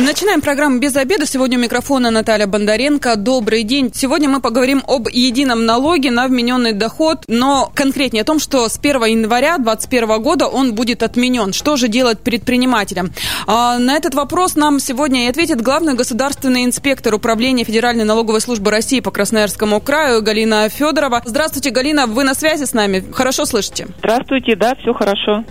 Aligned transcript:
Начинаем 0.00 0.40
программу 0.40 0.78
«Без 0.78 0.94
обеда». 0.94 1.26
Сегодня 1.26 1.58
у 1.58 1.60
микрофона 1.60 2.12
Наталья 2.12 2.46
Бондаренко. 2.46 3.16
Добрый 3.16 3.64
день. 3.64 3.90
Сегодня 3.92 4.28
мы 4.28 4.40
поговорим 4.40 4.84
об 4.86 5.08
едином 5.08 5.66
налоге 5.66 6.12
на 6.12 6.28
вмененный 6.28 6.72
доход, 6.72 7.24
но 7.26 7.72
конкретнее 7.74 8.22
о 8.22 8.24
том, 8.24 8.38
что 8.38 8.68
с 8.68 8.78
1 8.78 9.04
января 9.06 9.58
2021 9.58 10.22
года 10.22 10.46
он 10.46 10.76
будет 10.76 11.02
отменен. 11.02 11.52
Что 11.52 11.74
же 11.74 11.88
делать 11.88 12.20
предпринимателям? 12.20 13.10
А, 13.48 13.78
на 13.78 13.96
этот 13.96 14.14
вопрос 14.14 14.54
нам 14.54 14.78
сегодня 14.78 15.24
и 15.24 15.28
ответит 15.30 15.60
главный 15.60 15.94
государственный 15.94 16.64
инспектор 16.64 17.12
Управления 17.12 17.64
Федеральной 17.64 18.04
налоговой 18.04 18.40
службы 18.40 18.70
России 18.70 19.00
по 19.00 19.10
Красноярскому 19.10 19.80
краю 19.80 20.22
Галина 20.22 20.68
Федорова. 20.68 21.22
Здравствуйте, 21.24 21.70
Галина, 21.70 22.06
вы 22.06 22.22
на 22.22 22.34
связи 22.34 22.66
с 22.66 22.72
нами? 22.72 23.04
Хорошо 23.12 23.44
слышите? 23.46 23.88
Здравствуйте, 23.98 24.54
да, 24.54 24.76
все 24.76 24.94
хорошо. 24.94 25.44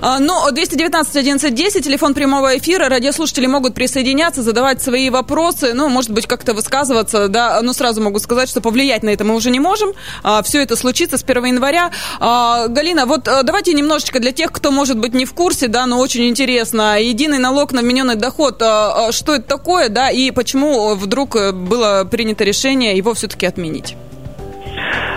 А, 0.00 0.20
ну, 0.20 0.50
219 0.50 1.16
11 1.16 1.54
10, 1.54 1.84
телефон 1.84 2.14
прямого 2.14 2.56
эфира, 2.56 2.88
радиослушатели 2.88 3.46
могут 3.46 3.57
могут 3.58 3.74
присоединяться, 3.74 4.44
задавать 4.44 4.80
свои 4.80 5.10
вопросы, 5.10 5.74
ну, 5.74 5.88
может 5.88 6.12
быть, 6.12 6.28
как-то 6.28 6.54
высказываться, 6.54 7.26
да, 7.26 7.60
но 7.60 7.72
сразу 7.72 8.00
могу 8.00 8.20
сказать, 8.20 8.48
что 8.48 8.60
повлиять 8.60 9.02
на 9.02 9.08
это 9.08 9.24
мы 9.24 9.34
уже 9.34 9.50
не 9.50 9.58
можем. 9.58 9.94
А, 10.22 10.44
все 10.44 10.62
это 10.62 10.76
случится 10.76 11.18
с 11.18 11.24
1 11.24 11.44
января. 11.46 11.90
А, 12.20 12.68
Галина, 12.68 13.04
вот 13.04 13.26
а, 13.26 13.42
давайте 13.42 13.74
немножечко 13.74 14.20
для 14.20 14.30
тех, 14.30 14.52
кто, 14.52 14.70
может 14.70 14.96
быть, 14.96 15.12
не 15.12 15.24
в 15.24 15.34
курсе, 15.34 15.66
да, 15.66 15.86
но 15.86 15.98
очень 15.98 16.28
интересно, 16.28 17.02
единый 17.02 17.38
налог 17.38 17.72
на 17.72 17.80
вмененный 17.80 18.14
доход, 18.14 18.62
а, 18.62 19.10
что 19.10 19.34
это 19.34 19.48
такое, 19.48 19.88
да, 19.88 20.08
и 20.08 20.30
почему 20.30 20.94
вдруг 20.94 21.36
было 21.52 22.06
принято 22.08 22.44
решение 22.44 22.96
его 22.96 23.12
все-таки 23.14 23.44
отменить? 23.44 23.96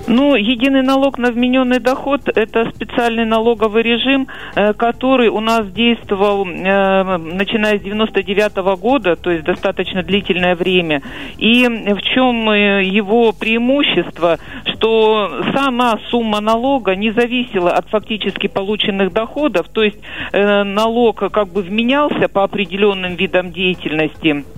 Ну, 0.08 0.36
единый 0.36 0.82
налог 0.82 1.18
на 1.18 1.32
вмененный 1.32 1.80
доход– 1.80 2.22
это 2.36 2.70
специальный 2.76 3.26
налоговый 3.26 3.84
режим, 3.84 4.28
э, 4.56 4.74
который 4.74 5.30
у 5.30 5.40
нас 5.40 5.72
действовал, 5.72 6.46
э, 6.46 7.18
начиная 7.18 7.78
с 7.78 7.82
99 7.82 8.58
-го 8.58 8.78
года, 8.78 9.16
то 9.16 9.32
есть 9.32 9.44
достаточно 9.46 10.02
длительное 10.04 10.56
время. 10.56 11.02
И 11.38 11.68
в 11.68 12.02
чем 12.02 12.50
э, 12.50 12.84
его 12.84 13.32
преимущество, 13.32 14.40
что 14.66 15.44
сама 15.54 16.00
сумма 16.10 16.42
налога 16.42 16.96
не 16.96 17.12
зависела 17.12 17.72
от 17.72 17.88
фактически 17.90 18.48
полученных 18.48 19.14
доходов, 19.14 19.68
то 19.70 19.84
есть 19.84 20.00
налог 20.34 21.32
как 21.32 21.48
бы 21.48 21.62
вменялся 21.62 22.28
по 22.28 22.44
определенным 22.44 23.16
видам 23.16 23.52
деятельности– 23.52 24.44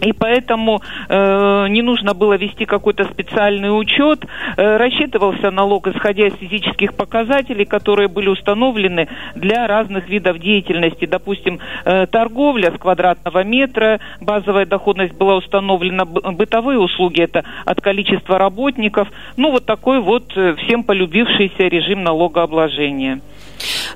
и 0.00 0.12
поэтому 0.12 0.80
э, 1.08 1.66
не 1.68 1.82
нужно 1.82 2.14
было 2.14 2.34
вести 2.34 2.64
какой-то 2.64 3.04
специальный 3.04 3.68
учет. 3.68 4.24
Э, 4.56 4.76
рассчитывался 4.76 5.50
налог, 5.50 5.86
исходя 5.88 6.26
из 6.26 6.34
физических 6.34 6.94
показателей, 6.94 7.64
которые 7.64 8.08
были 8.08 8.28
установлены 8.28 9.08
для 9.34 9.66
разных 9.66 10.08
видов 10.08 10.38
деятельности. 10.38 11.06
Допустим, 11.06 11.58
э, 11.84 12.06
торговля 12.06 12.72
с 12.72 12.78
квадратного 12.78 13.44
метра, 13.44 14.00
базовая 14.20 14.66
доходность 14.66 15.14
была 15.14 15.36
установлена, 15.36 16.04
бытовые 16.04 16.78
услуги 16.78 17.22
это 17.22 17.44
от 17.64 17.80
количества 17.80 18.38
работников. 18.38 19.08
Ну, 19.36 19.50
вот 19.50 19.66
такой 19.66 20.00
вот 20.00 20.36
э, 20.36 20.54
всем 20.56 20.84
полюбившийся 20.84 21.64
режим 21.64 22.02
налогообложения. 22.02 23.20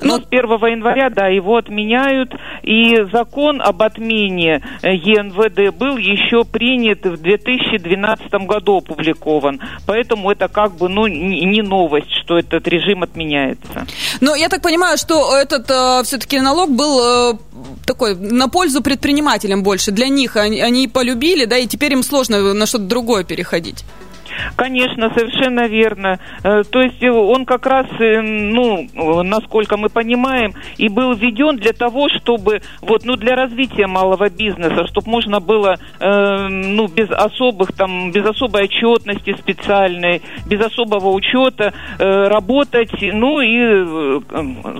Но 0.01 0.17
ну, 0.17 0.23
с 0.23 0.27
1 0.31 0.45
января, 0.71 1.11
да, 1.11 1.27
его 1.27 1.57
отменяют, 1.57 2.35
и 2.63 3.05
закон 3.13 3.61
об 3.61 3.83
отмене 3.83 4.63
э, 4.83 4.95
ЕНВД 4.95 5.77
был 5.77 5.88
еще 5.97 6.45
принят 6.45 7.05
в 7.05 7.17
2012 7.21 8.47
году 8.47 8.79
опубликован. 8.79 9.61
Поэтому 9.87 10.31
это 10.31 10.49
как 10.49 10.77
бы, 10.77 10.89
ну, 10.89 11.07
не 11.07 11.63
новость, 11.63 12.11
что 12.25 12.39
этот 12.39 12.67
режим 12.69 13.03
отменяется. 13.03 13.87
Но 14.21 14.35
я 14.35 14.49
так 14.49 14.63
понимаю, 14.63 14.99
что 14.99 15.37
этот 15.37 15.71
э, 15.71 16.03
все-таки 16.05 16.41
налог 16.41 16.71
был 16.71 17.01
э, 17.01 17.39
такой 17.87 18.15
на 18.17 18.49
пользу 18.49 18.83
предпринимателям 18.83 19.63
больше. 19.63 19.91
Для 19.91 20.09
них 20.09 20.37
они, 20.37 20.61
они 20.61 20.89
полюбили, 20.89 21.45
да, 21.45 21.57
и 21.57 21.67
теперь 21.67 21.93
им 21.93 22.03
сложно 22.03 22.55
на 22.55 22.67
что-то 22.67 22.85
другое 22.85 23.25
переходить. 23.25 23.85
Конечно, 24.57 25.11
совершенно 25.15 25.67
верно. 25.67 26.19
Э, 26.43 26.63
то 26.71 26.81
есть 26.81 27.03
э, 27.03 27.11
он 27.11 27.45
как 27.45 27.67
раз, 27.67 27.87
э, 28.01 28.21
ну, 28.21 28.89
насколько 29.23 29.77
мы 29.77 29.89
понимаем, 29.89 30.55
и 30.77 30.89
был 30.89 31.15
введен 31.15 31.57
для 31.57 31.73
того, 31.73 32.09
чтобы, 32.09 32.61
вот, 32.81 33.05
ну, 33.05 33.17
для 33.17 33.37
развития 33.37 33.87
малого 33.87 34.29
бизнеса, 34.29 34.87
чтобы 34.89 35.11
можно 35.11 35.41
было, 35.41 35.77
ну, 36.01 36.87
без 36.89 37.11
особых, 37.11 37.73
там, 37.73 38.13
без 38.13 38.25
особой 38.25 38.65
отчетности 38.65 39.35
специальной, 39.39 40.23
без 40.47 40.61
особого 40.61 41.11
учета 41.11 41.73
работать, 41.99 42.91
ну, 43.01 43.41
и 43.41 44.21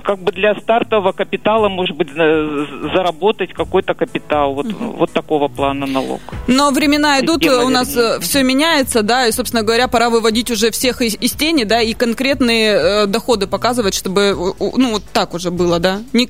как 0.03 0.19
бы 0.19 0.31
для 0.31 0.55
стартового 0.55 1.11
капитала, 1.11 1.69
может 1.69 1.95
быть, 1.97 2.09
заработать 2.13 3.53
какой-то 3.53 3.93
капитал. 3.93 4.53
Вот, 4.53 4.67
вот 4.71 5.11
такого 5.11 5.47
плана 5.47 5.85
налог. 5.85 6.21
Но 6.47 6.71
времена 6.71 7.19
идут, 7.19 7.43
Система, 7.43 7.65
у 7.65 7.69
нас 7.69 7.95
вернее. 7.95 8.19
все 8.19 8.43
меняется, 8.43 9.01
да, 9.03 9.27
и, 9.27 9.31
собственно, 9.31 9.48
собственно 9.49 9.65
говоря, 9.65 9.87
пора 9.87 10.11
выводить 10.11 10.51
уже 10.51 10.69
всех 10.69 11.01
из, 11.01 11.15
из 11.19 11.31
тени, 11.31 11.63
да, 11.63 11.81
и 11.81 11.93
конкретные 11.93 12.73
э, 12.73 13.05
доходы 13.07 13.47
показывать, 13.47 13.95
чтобы, 13.95 14.35
ну, 14.59 14.91
вот 14.91 15.03
так 15.11 15.33
уже 15.33 15.49
было, 15.49 15.79
да? 15.79 16.01
Не, 16.13 16.27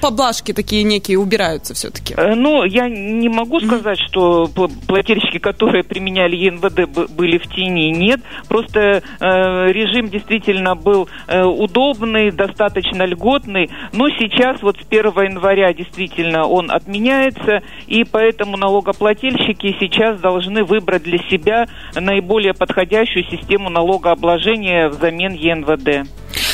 поблажки 0.00 0.52
такие 0.52 0.84
некие 0.84 1.18
убираются 1.18 1.74
все-таки. 1.74 2.14
Э, 2.16 2.36
ну, 2.36 2.62
я 2.62 2.88
не 2.88 3.28
могу 3.28 3.58
сказать, 3.58 3.98
mm-hmm. 3.98 4.08
что 4.08 4.68
плательщики, 4.86 5.38
которые 5.38 5.82
применяли 5.82 6.36
ЕНВД, 6.36 7.10
были 7.10 7.38
в 7.38 7.48
тени. 7.52 7.90
Нет, 7.90 8.20
просто 8.46 8.78
э, 8.80 9.02
режим 9.72 10.08
действительно 10.08 10.76
был 10.76 11.08
э, 11.26 11.42
удобный, 11.42 12.30
достаточно 12.30 13.04
льготный, 13.04 13.70
но 13.92 14.08
сейчас 14.10 14.62
вот 14.62 14.76
с 14.76 14.86
1 14.88 15.04
января 15.04 15.74
действительно 15.74 16.46
он 16.46 16.70
отменяется, 16.70 17.58
и 17.88 18.04
поэтому 18.04 18.56
налогоплательщики 18.56 19.76
сейчас 19.80 20.20
должны 20.20 20.62
выбрать 20.62 21.02
для 21.02 21.18
себя 21.28 21.66
наиболее 21.96 22.51
более 22.52 22.54
подходящую 22.54 23.24
систему 23.24 23.70
налогообложения 23.70 24.88
взамен 24.88 25.32
ЕНВД. 25.32 26.08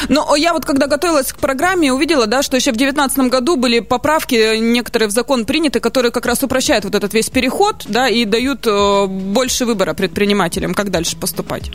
Но 0.08 0.36
я 0.36 0.52
вот 0.52 0.64
когда 0.64 0.86
готовилась 0.86 1.32
к 1.32 1.38
программе, 1.38 1.92
увидела, 1.92 2.26
да, 2.26 2.42
что 2.42 2.56
еще 2.56 2.72
в 2.72 2.76
2019 2.76 3.30
году 3.30 3.56
были 3.56 3.80
поправки 3.80 4.58
некоторые 4.58 5.08
в 5.08 5.12
закон 5.12 5.44
приняты, 5.44 5.80
которые 5.80 6.12
как 6.12 6.26
раз 6.26 6.42
упрощают 6.42 6.84
вот 6.84 6.94
этот 6.94 7.14
весь 7.14 7.30
переход, 7.30 7.84
да, 7.88 8.08
и 8.08 8.24
дают 8.24 8.66
э, 8.66 9.06
больше 9.06 9.64
выбора 9.64 9.94
предпринимателям, 9.94 10.74
как 10.74 10.90
дальше 10.90 11.16
поступать. 11.16 11.70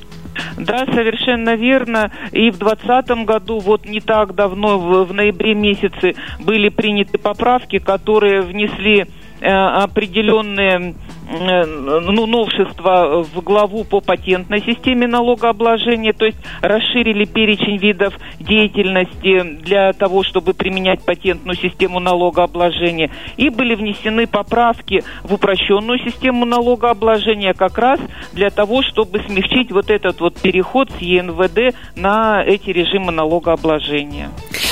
Да, 0.57 0.85
совершенно 0.85 1.55
верно. 1.55 2.11
И 2.31 2.49
в 2.49 2.57
2020 2.57 3.25
году, 3.25 3.59
вот 3.59 3.85
не 3.85 4.01
так 4.01 4.35
давно, 4.35 4.79
в, 4.79 5.05
в 5.05 5.13
ноябре 5.13 5.53
месяце, 5.53 6.15
были 6.39 6.69
приняты 6.69 7.17
поправки, 7.17 7.79
которые 7.79 8.41
внесли 8.41 9.05
э, 9.41 9.47
определенные 9.47 10.95
Э, 11.22 11.22
ну, 11.29 12.25
новшества 12.25 13.23
в 13.23 13.41
главу 13.41 13.83
по 13.83 14.01
патентной 14.01 14.61
системе 14.61 15.07
налогообложения, 15.07 16.13
то 16.13 16.25
есть 16.25 16.37
расширили 16.61 17.25
перечень 17.25 17.77
видов 17.77 18.13
деятельности 18.39 19.43
для 19.61 19.93
того, 19.93 20.23
чтобы 20.23 20.53
применять 20.53 21.01
патентную 21.01 21.57
систему 21.57 21.99
налогообложения, 21.99 23.11
и 23.37 23.49
были 23.49 23.75
внесены 23.75 24.27
поправки 24.27 25.03
в 25.23 25.33
упрощенную 25.33 25.99
систему 25.99 26.45
налогообложения 26.45 27.53
как 27.53 27.77
раз 27.77 27.99
для 28.33 28.49
того, 28.49 28.81
чтобы 28.83 29.19
смягчить 29.19 29.71
вот 29.71 29.89
этот 29.89 30.19
вот 30.19 30.35
переход 30.35 30.89
с 30.91 31.01
ЕНВД 31.01 31.75
на 31.95 32.43
эти 32.43 32.69
режимы 32.69 33.11
налогообложения. 33.11 34.29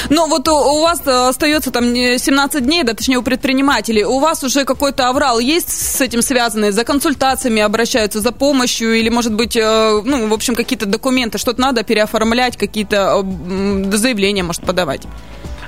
Но 0.09 0.27
вот 0.27 0.47
у 0.47 0.81
вас 0.81 1.01
э, 1.05 1.29
остается 1.29 1.71
там 1.71 1.95
17 1.95 2.65
дней, 2.65 2.83
да, 2.83 2.93
точнее 2.93 3.17
у 3.17 3.23
предпринимателей. 3.23 4.03
У 4.03 4.19
вас 4.19 4.43
уже 4.43 4.65
какой-то 4.65 5.07
аврал 5.07 5.39
есть 5.39 5.69
с 5.69 6.01
этим 6.01 6.21
связанный? 6.41 6.71
За 6.71 6.83
консультациями 6.83 7.61
обращаются, 7.61 8.19
за 8.19 8.31
помощью 8.31 8.93
или, 8.93 9.09
может 9.09 9.33
быть, 9.33 9.55
э, 9.55 10.01
ну, 10.03 10.27
в 10.27 10.33
общем, 10.33 10.55
какие-то 10.55 10.85
документы, 10.85 11.37
что-то 11.37 11.61
надо 11.61 11.83
переоформлять, 11.83 12.57
какие-то 12.57 13.23
заявления, 13.93 14.43
может, 14.43 14.61
подавать? 14.61 15.01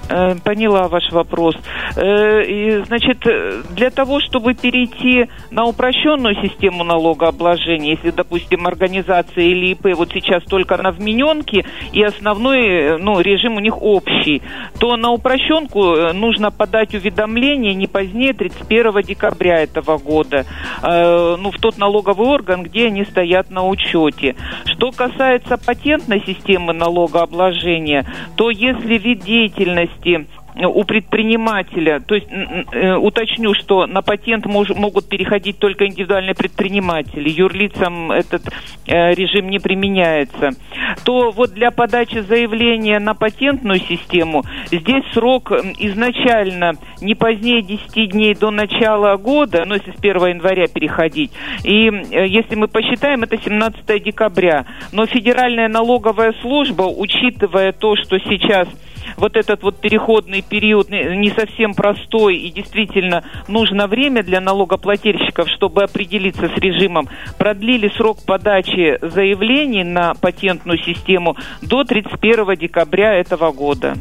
Э, 0.09 0.35
поняла 0.43 0.89
ваш 0.89 1.11
вопрос. 1.11 1.55
Э, 1.95 2.43
и, 2.43 2.83
значит, 2.83 3.19
для 3.73 3.89
того, 3.89 4.19
чтобы 4.19 4.53
перейти 4.53 5.29
на 5.49 5.65
упрощенную 5.65 6.35
систему 6.41 6.83
налогообложения, 6.83 7.91
если, 7.91 8.11
допустим, 8.11 8.67
организация 8.67 9.45
или 9.45 9.71
ИП 9.71 9.95
вот 9.95 10.11
сейчас 10.13 10.43
только 10.43 10.75
на 10.77 10.91
вмененке, 10.91 11.65
и 11.93 12.03
основной 12.03 12.99
ну, 12.99 13.21
режим 13.21 13.55
у 13.55 13.59
них 13.59 13.81
общий, 13.81 14.41
то 14.77 14.97
на 14.97 15.11
упрощенку 15.11 15.93
э, 15.93 16.11
нужно 16.11 16.51
подать 16.51 16.93
уведомление 16.93 17.73
не 17.73 17.87
позднее 17.87 18.33
31 18.33 19.01
декабря 19.03 19.63
этого 19.63 19.97
года, 19.97 20.45
ну, 20.81 21.51
в 21.51 21.59
тот 21.61 21.77
налоговый 21.77 22.27
орган, 22.27 22.63
где 22.63 22.87
они 22.87 23.05
стоят 23.05 23.49
на 23.49 23.65
учете. 23.65 24.35
Что 24.65 24.91
касается 24.91 25.57
патентной 25.57 26.21
системы 26.25 26.73
налогообложения, 26.73 28.05
то 28.35 28.49
если 28.49 28.97
вид 28.97 29.21
деятельности 29.21 29.92
деятельности 30.01 30.43
у 30.55 30.83
предпринимателя, 30.83 31.99
то 31.99 32.15
есть 32.15 32.27
э, 32.29 32.93
уточню, 32.95 33.53
что 33.55 33.87
на 33.87 34.01
патент 34.01 34.45
мож, 34.45 34.69
могут 34.69 35.09
переходить 35.09 35.57
только 35.57 35.87
индивидуальные 35.87 36.35
предприниматели, 36.35 37.29
юрлицам 37.29 38.11
этот 38.11 38.43
э, 38.85 39.13
режим 39.15 39.49
не 39.49 39.59
применяется, 39.59 40.51
то 41.05 41.31
вот 41.31 41.53
для 41.53 41.71
подачи 41.71 42.19
заявления 42.19 42.99
на 42.99 43.15
патентную 43.15 43.79
систему 43.79 44.43
здесь 44.71 45.03
срок 45.13 45.51
изначально 45.51 46.73
не 47.01 47.15
позднее 47.15 47.63
10 47.63 48.11
дней 48.11 48.35
до 48.35 48.51
начала 48.51 49.17
года, 49.17 49.63
ну 49.65 49.73
если 49.73 49.91
с 49.91 49.99
1 49.99 50.27
января 50.27 50.67
переходить, 50.67 51.31
и 51.63 51.87
э, 51.89 52.27
если 52.27 52.53
мы 52.55 52.67
посчитаем, 52.67 53.23
это 53.23 53.37
17 53.43 54.03
декабря, 54.03 54.65
но 54.91 55.07
Федеральная 55.07 55.67
налоговая 55.67 56.35
служба, 56.41 56.83
учитывая 56.83 57.71
то, 57.71 57.95
что 57.95 58.19
сейчас 58.19 58.67
вот 59.17 59.35
этот 59.35 59.63
вот 59.63 59.79
переходный 59.79 60.41
период 60.41 60.89
не 60.89 61.31
совсем 61.31 61.73
простой 61.73 62.37
и 62.37 62.51
действительно 62.51 63.23
нужно 63.47 63.87
время 63.87 64.23
для 64.23 64.41
налогоплательщиков, 64.41 65.49
чтобы 65.49 65.83
определиться 65.83 66.47
с 66.47 66.57
режимом, 66.57 67.07
продлили 67.37 67.89
срок 67.95 68.17
подачи 68.25 68.97
заявлений 69.01 69.83
на 69.83 70.13
патентную 70.13 70.79
систему 70.79 71.35
до 71.61 71.83
31 71.83 72.55
декабря 72.55 73.13
этого 73.13 73.51
года. 73.51 73.95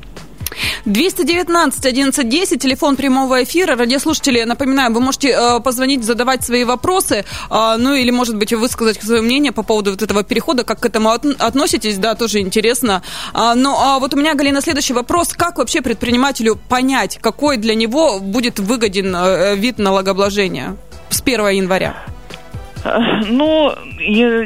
219 0.84 1.78
1110, 1.78 2.60
телефон 2.60 2.96
прямого 2.96 3.44
эфира. 3.44 3.76
Радиослушатели, 3.76 4.42
напоминаю, 4.42 4.92
вы 4.92 5.00
можете 5.00 5.28
э, 5.28 5.60
позвонить, 5.60 6.02
задавать 6.02 6.44
свои 6.44 6.64
вопросы, 6.64 7.24
э, 7.50 7.76
ну 7.78 7.94
или, 7.94 8.10
может 8.10 8.36
быть, 8.36 8.52
высказать 8.52 9.00
свое 9.00 9.22
мнение 9.22 9.52
по 9.52 9.62
поводу 9.62 9.92
вот 9.92 10.02
этого 10.02 10.24
перехода, 10.24 10.64
как 10.64 10.80
к 10.80 10.86
этому 10.86 11.10
от, 11.10 11.24
относитесь, 11.24 11.98
да, 11.98 12.14
тоже 12.16 12.40
интересно. 12.40 13.02
А, 13.32 13.54
ну, 13.54 13.76
а 13.78 14.00
вот 14.00 14.14
у 14.14 14.16
меня, 14.16 14.34
Галина, 14.34 14.60
следующий 14.60 14.92
вопрос. 14.92 15.32
Как 15.32 15.58
вообще 15.58 15.82
предпринимателю 15.82 16.58
понять, 16.68 17.18
какой 17.20 17.58
для 17.58 17.74
него 17.74 18.18
будет 18.18 18.58
выгоден 18.58 19.14
э, 19.14 19.54
вид 19.54 19.78
налогообложения 19.78 20.76
с 21.10 21.22
1 21.22 21.48
января? 21.48 21.94
Ну, 23.28 23.72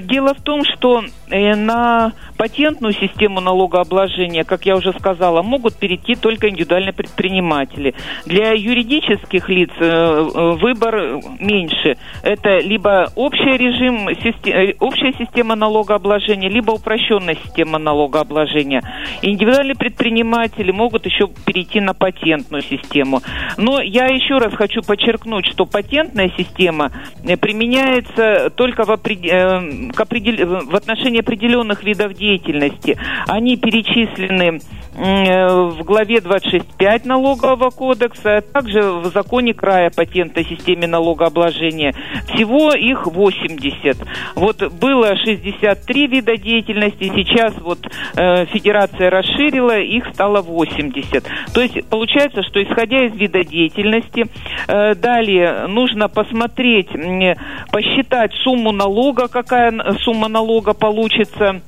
дело 0.03 0.35
в 0.35 0.43
том, 0.43 0.63
что 0.65 1.03
на 1.29 2.13
патентную 2.37 2.93
систему 2.95 3.41
налогообложения, 3.41 4.45
как 4.45 4.67
я 4.67 4.77
уже 4.77 4.93
сказала, 4.93 5.43
могут 5.43 5.77
перейти 5.77 6.15
только 6.15 6.49
индивидуальные 6.49 6.93
предприниматели. 6.93 7.95
Для 8.27 8.53
юридических 8.53 9.49
лиц 9.49 9.71
э, 9.79 9.85
э, 9.85 10.51
выбор 10.61 11.21
меньше. 11.41 11.97
Это 12.23 12.59
либо 12.59 13.11
общий 13.15 13.57
режим, 13.57 14.09
э, 14.09 14.75
общая 14.81 15.13
система 15.19 15.55
налогообложения, 15.55 16.49
либо 16.49 16.73
упрощенная 16.73 17.37
система 17.45 17.79
налогообложения. 17.79 18.83
Индивидуальные 19.23 19.77
предприниматели 19.77 20.71
могут 20.71 21.07
еще 21.07 21.29
перейти 21.45 21.81
на 21.81 21.95
патентную 21.95 22.63
систему. 22.63 23.23
Но 23.57 23.81
я 23.81 24.07
еще 24.07 24.39
раз 24.39 24.55
хочу 24.55 24.83
подчеркнуть, 24.83 25.47
что 25.47 25.67
патентная 25.67 26.31
система 26.37 26.93
применяется 27.41 28.51
только 28.51 28.85
в, 28.85 28.91
опред... 28.91 29.21
в 29.21 30.77
отношении 30.77 31.16
определенных 31.21 31.83
видов 31.85 32.15
деятельности. 32.15 32.99
Они 33.27 33.57
перечислены 33.57 34.61
э, 34.95 35.57
в 35.69 35.83
главе 35.85 36.17
26.5 36.17 37.07
налогового 37.07 37.71
кодекса, 37.71 38.39
а 38.39 38.41
также 38.41 38.83
в 38.83 39.07
законе 39.13 39.55
края 39.55 39.91
патентной 39.91 40.45
системе 40.45 40.87
налогообложения. 40.87 41.95
Всего 42.35 42.73
их 42.73 43.07
80. 43.07 43.99
Вот 44.35 44.73
было 44.73 45.17
63 45.17 46.07
вида 46.07 46.37
деятельности, 46.37 47.13
сейчас 47.15 47.55
вот 47.61 47.79
э, 48.17 48.47
федерация 48.47 49.11
расширила, 49.11 49.79
их 49.79 50.07
стало 50.13 50.43
80. 50.43 51.25
То 51.53 51.61
есть 51.61 51.85
получается, 51.89 52.43
что 52.43 52.63
исходя 52.63 53.07
из 53.07 53.15
вида 53.15 53.45
деятельности, 53.45 54.27
э, 54.69 54.95
далее 54.95 55.67
нужно 55.67 56.09
посмотреть, 56.09 56.95
э, 56.95 57.35
посчитать 57.71 58.33
сумму 58.43 58.73
налога, 58.73 59.29
какая 59.29 59.73
сумма 60.01 60.29
налога 60.29 60.75
получится 61.09 61.63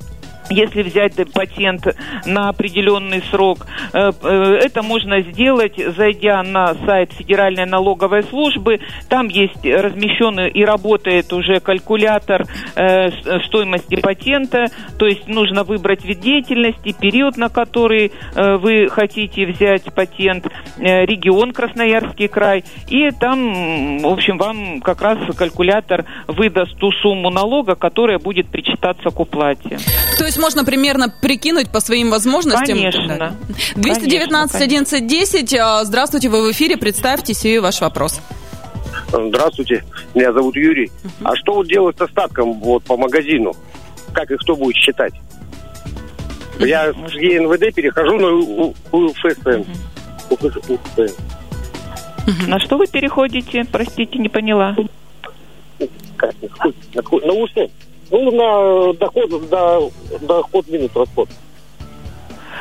если 0.51 0.83
взять 0.83 1.15
патент 1.33 1.87
на 2.27 2.49
определенный 2.49 3.23
срок, 3.31 3.67
э, 3.93 4.13
э, 4.23 4.59
это 4.63 4.83
можно 4.83 5.21
сделать, 5.23 5.75
зайдя 5.97 6.43
на 6.43 6.75
сайт 6.87 7.13
Федеральной 7.13 7.67
налоговой 7.67 8.23
службы. 8.25 8.81
Там 9.09 9.29
есть 9.29 9.65
размещенный 9.65 10.51
и 10.51 10.65
работает 10.65 11.33
уже 11.33 11.61
калькулятор 11.61 12.47
э, 12.75 13.11
стоимости 13.47 13.97
патента. 13.97 14.67
То 14.99 15.07
есть 15.07 15.29
нужно 15.29 15.65
выбрать 15.65 16.05
вид 16.05 16.21
деятельности, 16.21 16.95
период, 16.99 17.37
на 17.37 17.49
который 17.49 18.13
вы 18.35 18.89
хотите 18.89 19.47
взять 19.47 19.85
патент, 19.95 20.47
регион 20.79 21.53
Красноярский 21.53 22.29
край. 22.29 22.65
И 22.89 23.11
там, 23.11 23.99
в 23.99 24.07
общем, 24.07 24.39
вам 24.39 24.81
как 24.81 25.03
раз 25.03 25.19
калькулятор 25.37 26.05
выдаст 26.27 26.77
ту 26.79 26.91
сумму 26.93 27.31
налога, 27.31 27.75
которая 27.75 28.19
будет 28.19 28.49
причитаться 28.49 29.11
к 29.11 29.21
уплате. 29.21 29.79
То 30.19 30.25
есть 30.25 30.38
можно 30.39 30.65
примерно 30.65 31.09
прикинуть 31.09 31.71
по 31.71 31.81
своим 31.81 32.11
возможностям? 32.11 32.79
Конечно. 32.79 33.37
219 33.77 34.55
1110. 34.55 35.87
Здравствуйте, 35.87 36.29
вы 36.29 36.49
в 36.49 36.53
эфире. 36.53 36.77
Представьтесь 36.77 37.45
и 37.45 37.59
ваш 37.59 37.81
вопрос. 37.81 38.21
Здравствуйте, 39.11 39.85
меня 40.15 40.33
зовут 40.33 40.57
Юрий. 40.57 40.87
Uh-huh. 40.87 41.11
А 41.25 41.37
что 41.37 41.55
вот 41.55 41.67
делать 41.67 41.97
с 41.97 42.01
остатком 42.01 42.55
вот 42.61 42.85
по 42.85 42.97
магазину? 42.97 43.55
Как 44.13 44.31
и 44.31 44.37
кто 44.37 44.55
будет 44.55 44.77
считать? 44.77 45.15
Uh-huh. 46.59 46.67
Я 46.67 46.93
с 46.93 47.15
ЕНВД 47.15 47.75
перехожу 47.75 48.19
на 48.19 48.29
УФСМ. 48.93 49.65
Uh-huh. 50.29 51.21
На 52.47 52.59
что 52.61 52.77
вы 52.77 52.87
переходите? 52.87 53.65
Простите, 53.71 54.19
не 54.19 54.29
поняла. 54.29 54.77
Как? 56.17 56.35
На, 56.95 57.33
УФСМ. 57.33 57.71
Ну, 58.11 58.31
на 58.31 58.93
доход, 58.95 59.49
до, 59.51 59.91
доход 60.21 60.69
минус 60.69 60.91
расход 60.95 61.29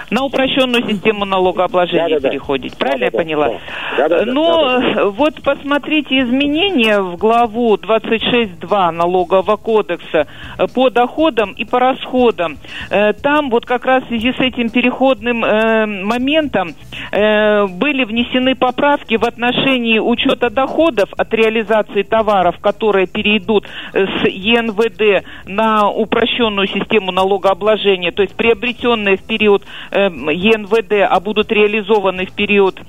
на 0.09 0.23
упрощенную 0.23 0.87
систему 0.87 1.25
налогообложения 1.25 2.19
да, 2.19 2.29
переходить. 2.29 2.73
Да, 2.73 2.77
Правильно 2.77 3.11
да, 3.11 3.17
я 3.17 3.23
поняла? 3.23 3.51
Да, 3.97 4.09
да, 4.09 4.25
Но 4.25 4.79
да, 4.79 4.93
да. 4.93 5.05
вот 5.07 5.41
посмотрите 5.43 6.19
изменения 6.19 7.01
в 7.01 7.17
главу 7.17 7.75
26.2 7.75 8.91
налогового 8.91 9.57
кодекса 9.57 10.27
по 10.73 10.89
доходам 10.89 11.51
и 11.51 11.65
по 11.65 11.79
расходам. 11.79 12.57
Э, 12.89 13.13
там 13.13 13.49
вот 13.49 13.65
как 13.65 13.85
раз 13.85 14.03
в 14.03 14.07
связи 14.07 14.31
с 14.31 14.39
этим 14.39 14.69
переходным 14.69 15.43
э, 15.43 15.85
моментом 15.85 16.73
э, 17.11 17.65
были 17.67 18.03
внесены 18.03 18.55
поправки 18.55 19.15
в 19.15 19.23
отношении 19.23 19.99
учета 19.99 20.49
доходов 20.49 21.09
от 21.17 21.33
реализации 21.33 22.03
товаров, 22.03 22.59
которые 22.59 23.07
перейдут 23.07 23.65
с 23.93 24.27
ЕНВД 24.27 25.25
на 25.45 25.89
упрощенную 25.89 26.67
систему 26.67 27.11
налогообложения, 27.11 28.11
то 28.11 28.21
есть 28.21 28.35
приобретенные 28.35 29.17
в 29.17 29.23
период 29.23 29.63
ЕНВД, 29.97 31.07
а 31.09 31.19
будут 31.19 31.51
реализованы 31.51 32.25
в 32.25 32.31
период 32.31 32.79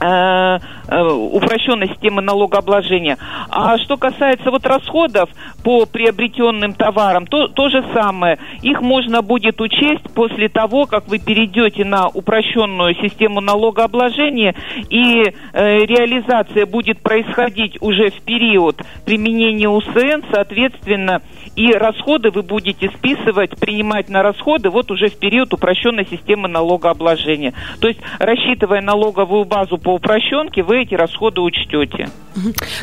э, 0.00 0.58
упрощенной 0.90 1.88
системы 1.88 2.22
налогообложения. 2.22 3.16
А 3.48 3.78
что 3.78 3.96
касается 3.96 4.50
вот 4.50 4.66
расходов 4.66 5.30
по 5.62 5.86
приобретенным 5.86 6.72
товарам, 6.72 7.26
то 7.26 7.46
то 7.48 7.68
же 7.68 7.84
самое. 7.94 8.38
Их 8.62 8.80
можно 8.80 9.22
будет 9.22 9.60
учесть 9.60 10.12
после 10.14 10.48
того, 10.48 10.86
как 10.86 11.08
вы 11.08 11.18
перейдете 11.18 11.84
на 11.84 12.08
упрощенную 12.08 12.94
систему 12.96 13.40
налогообложения, 13.40 14.54
и 14.88 15.22
э, 15.52 15.84
реализация 15.84 16.66
будет 16.66 17.00
происходить 17.00 17.78
уже 17.80 18.10
в 18.10 18.20
период 18.22 18.82
применения 19.04 19.68
УСН, 19.68 20.24
соответственно, 20.32 21.22
и 21.56 21.72
расходы 21.72 22.30
вы 22.30 22.42
будете 22.42 22.88
списывать, 22.90 23.58
принимать 23.58 24.08
на 24.08 24.22
расходы 24.22 24.70
вот 24.70 24.90
уже 24.90 25.08
в 25.08 25.18
период 25.18 25.52
упрощенной 25.52 26.06
системы 26.06 26.48
налогообложения. 26.48 27.52
То 27.80 27.88
есть, 27.88 28.00
рассчитывая 28.18 28.80
налоговую 28.80 29.44
базу 29.44 29.78
по 29.78 29.94
упрощенке, 29.94 30.62
вы 30.62 30.79
эти 30.80 30.94
расходы 30.94 31.40
учтете. 31.40 32.08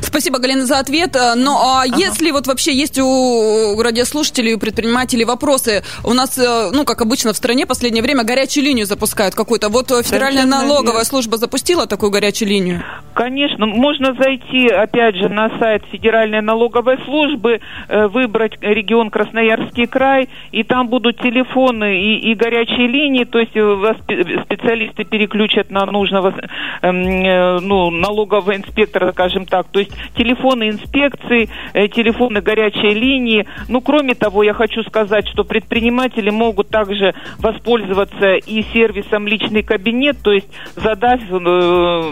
Спасибо, 0.01 0.39
Галина, 0.39 0.65
за 0.65 0.79
ответ. 0.79 1.15
Но 1.35 1.57
а 1.61 1.83
ага. 1.83 1.95
если 1.97 2.31
вот 2.31 2.47
вообще 2.47 2.73
есть 2.73 2.99
у 2.99 3.81
радиослушателей, 3.81 4.53
у 4.53 4.59
предпринимателей 4.59 5.25
вопросы, 5.25 5.83
у 6.03 6.13
нас, 6.13 6.37
э, 6.37 6.71
ну, 6.73 6.85
как 6.85 7.01
обычно 7.01 7.33
в 7.33 7.37
стране, 7.37 7.65
последнее 7.65 8.03
время 8.03 8.23
горячую 8.23 8.65
линию 8.65 8.85
запускают 8.85 9.35
какую-то. 9.35 9.69
Вот 9.69 9.87
Федеральная 9.87 10.43
Совершенно 10.43 10.67
налоговая 10.67 10.91
верно. 10.91 11.05
служба 11.05 11.37
запустила 11.37 11.87
такую 11.87 12.11
горячую 12.11 12.49
линию? 12.49 12.83
Конечно. 13.13 13.65
Можно 13.65 14.13
зайти, 14.13 14.67
опять 14.67 15.15
же, 15.15 15.29
на 15.29 15.49
сайт 15.59 15.83
Федеральной 15.91 16.41
налоговой 16.41 16.97
службы, 17.05 17.59
э, 17.87 18.07
выбрать 18.07 18.53
регион 18.61 19.09
Красноярский 19.09 19.87
край, 19.87 20.29
и 20.51 20.63
там 20.63 20.87
будут 20.87 21.19
телефоны 21.21 21.99
и, 21.99 22.31
и 22.31 22.35
горячие 22.35 22.87
линии, 22.87 23.23
то 23.23 23.39
есть 23.39 23.55
вас 23.55 23.97
специалисты 24.45 25.03
переключат 25.03 25.69
на 25.69 25.85
нужного, 25.85 26.33
эм, 26.81 27.25
э, 27.25 27.59
ну, 27.61 27.76
ну, 27.77 27.91
налогового 27.91 28.55
инспектора, 28.55 29.11
скажем 29.11 29.45
так. 29.45 29.67
То 29.67 29.79
есть 29.79 29.91
телефоны 30.15 30.69
инспекции, 30.69 31.47
э, 31.73 31.87
телефоны 31.87 32.41
горячей 32.41 32.93
линии. 32.95 33.45
Ну, 33.67 33.81
кроме 33.81 34.15
того, 34.15 34.41
я 34.41 34.53
хочу 34.53 34.81
сказать, 34.83 35.27
что 35.27 35.43
предприниматели 35.43 36.31
могут 36.31 36.69
также 36.69 37.13
воспользоваться 37.37 38.33
и 38.33 38.63
сервисом 38.73 39.27
личный 39.27 39.61
кабинет, 39.61 40.17
то 40.23 40.31
есть 40.31 40.47
задать 40.75 41.21
э, 41.29 42.11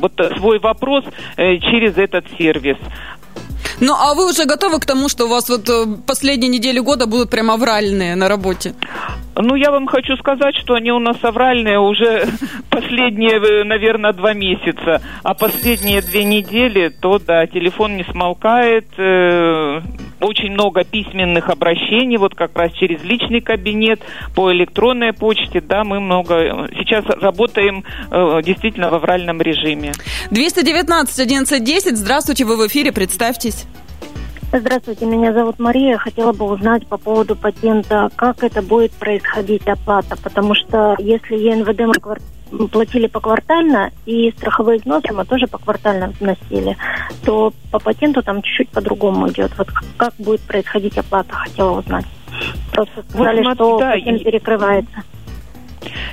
вот 0.00 0.12
свой 0.36 0.58
вопрос 0.58 1.04
э, 1.38 1.56
через 1.58 1.96
этот 1.96 2.26
сервис. 2.38 2.76
Ну, 3.80 3.94
а 3.94 4.14
вы 4.14 4.28
уже 4.28 4.46
готовы 4.46 4.80
к 4.80 4.86
тому, 4.86 5.08
что 5.08 5.26
у 5.26 5.28
вас 5.28 5.48
вот 5.48 5.68
э, 5.68 5.86
последние 6.06 6.48
недели 6.48 6.78
года 6.78 7.06
будут 7.06 7.30
прям 7.30 7.50
авральные 7.50 8.16
на 8.16 8.28
работе? 8.28 8.74
Ну, 9.34 9.54
я 9.54 9.70
вам 9.70 9.86
хочу 9.86 10.16
сказать, 10.16 10.56
что 10.56 10.74
они 10.74 10.90
у 10.92 10.98
нас 10.98 11.18
авральные 11.22 11.78
уже 11.78 12.26
последние, 12.70 13.36
э, 13.36 13.64
наверное, 13.64 14.14
два 14.14 14.32
месяца. 14.32 15.02
А 15.22 15.34
последние 15.34 16.00
две 16.00 16.24
недели, 16.24 16.88
то 16.88 17.18
да, 17.18 17.46
телефон 17.46 17.96
не 17.98 18.04
смолкает. 18.04 18.86
Очень 20.20 20.52
много 20.52 20.84
письменных 20.84 21.50
обращений, 21.50 22.16
вот 22.16 22.34
как 22.34 22.56
раз 22.56 22.72
через 22.72 23.02
личный 23.02 23.40
кабинет, 23.40 24.00
по 24.34 24.52
электронной 24.52 25.12
почте, 25.12 25.60
да, 25.60 25.84
мы 25.84 26.00
много 26.00 26.68
сейчас 26.78 27.04
работаем 27.06 27.84
э, 28.10 28.40
действительно 28.42 28.90
в 28.90 28.94
авральном 28.94 29.42
режиме. 29.42 29.92
219 30.30 31.18
1110, 31.18 31.96
здравствуйте, 31.96 32.44
вы 32.44 32.56
в 32.56 32.66
эфире, 32.66 32.92
представьтесь. 32.92 33.66
Здравствуйте, 34.52 35.04
меня 35.06 35.32
зовут 35.32 35.58
Мария. 35.58 35.98
Хотела 35.98 36.32
бы 36.32 36.46
узнать 36.46 36.86
по 36.86 36.96
поводу 36.96 37.34
патента, 37.34 38.08
как 38.14 38.44
это 38.44 38.62
будет 38.62 38.92
происходить 38.92 39.66
оплата, 39.66 40.16
потому 40.22 40.54
что 40.54 40.94
если 40.98 41.36
ЕНВД 41.36 41.80
мы 41.80 41.94
платили 42.70 43.06
поквартально, 43.06 43.90
и 44.04 44.32
страховые 44.36 44.78
взносы 44.78 45.12
мы 45.12 45.24
тоже 45.24 45.46
поквартально 45.46 46.12
вносили, 46.20 46.76
то 47.24 47.52
по 47.70 47.78
патенту 47.78 48.22
там 48.22 48.42
чуть-чуть 48.42 48.70
по-другому 48.70 49.28
идет. 49.28 49.52
Вот 49.58 49.68
как 49.96 50.14
будет 50.18 50.40
происходить 50.42 50.96
оплата, 50.98 51.34
хотела 51.34 51.78
узнать. 51.78 52.06
Просто 52.72 53.02
сказали, 53.08 53.42
вот, 53.42 53.54
что 53.54 53.78
да, 53.78 53.92
патент 53.92 54.22
перекрывается. 54.22 55.02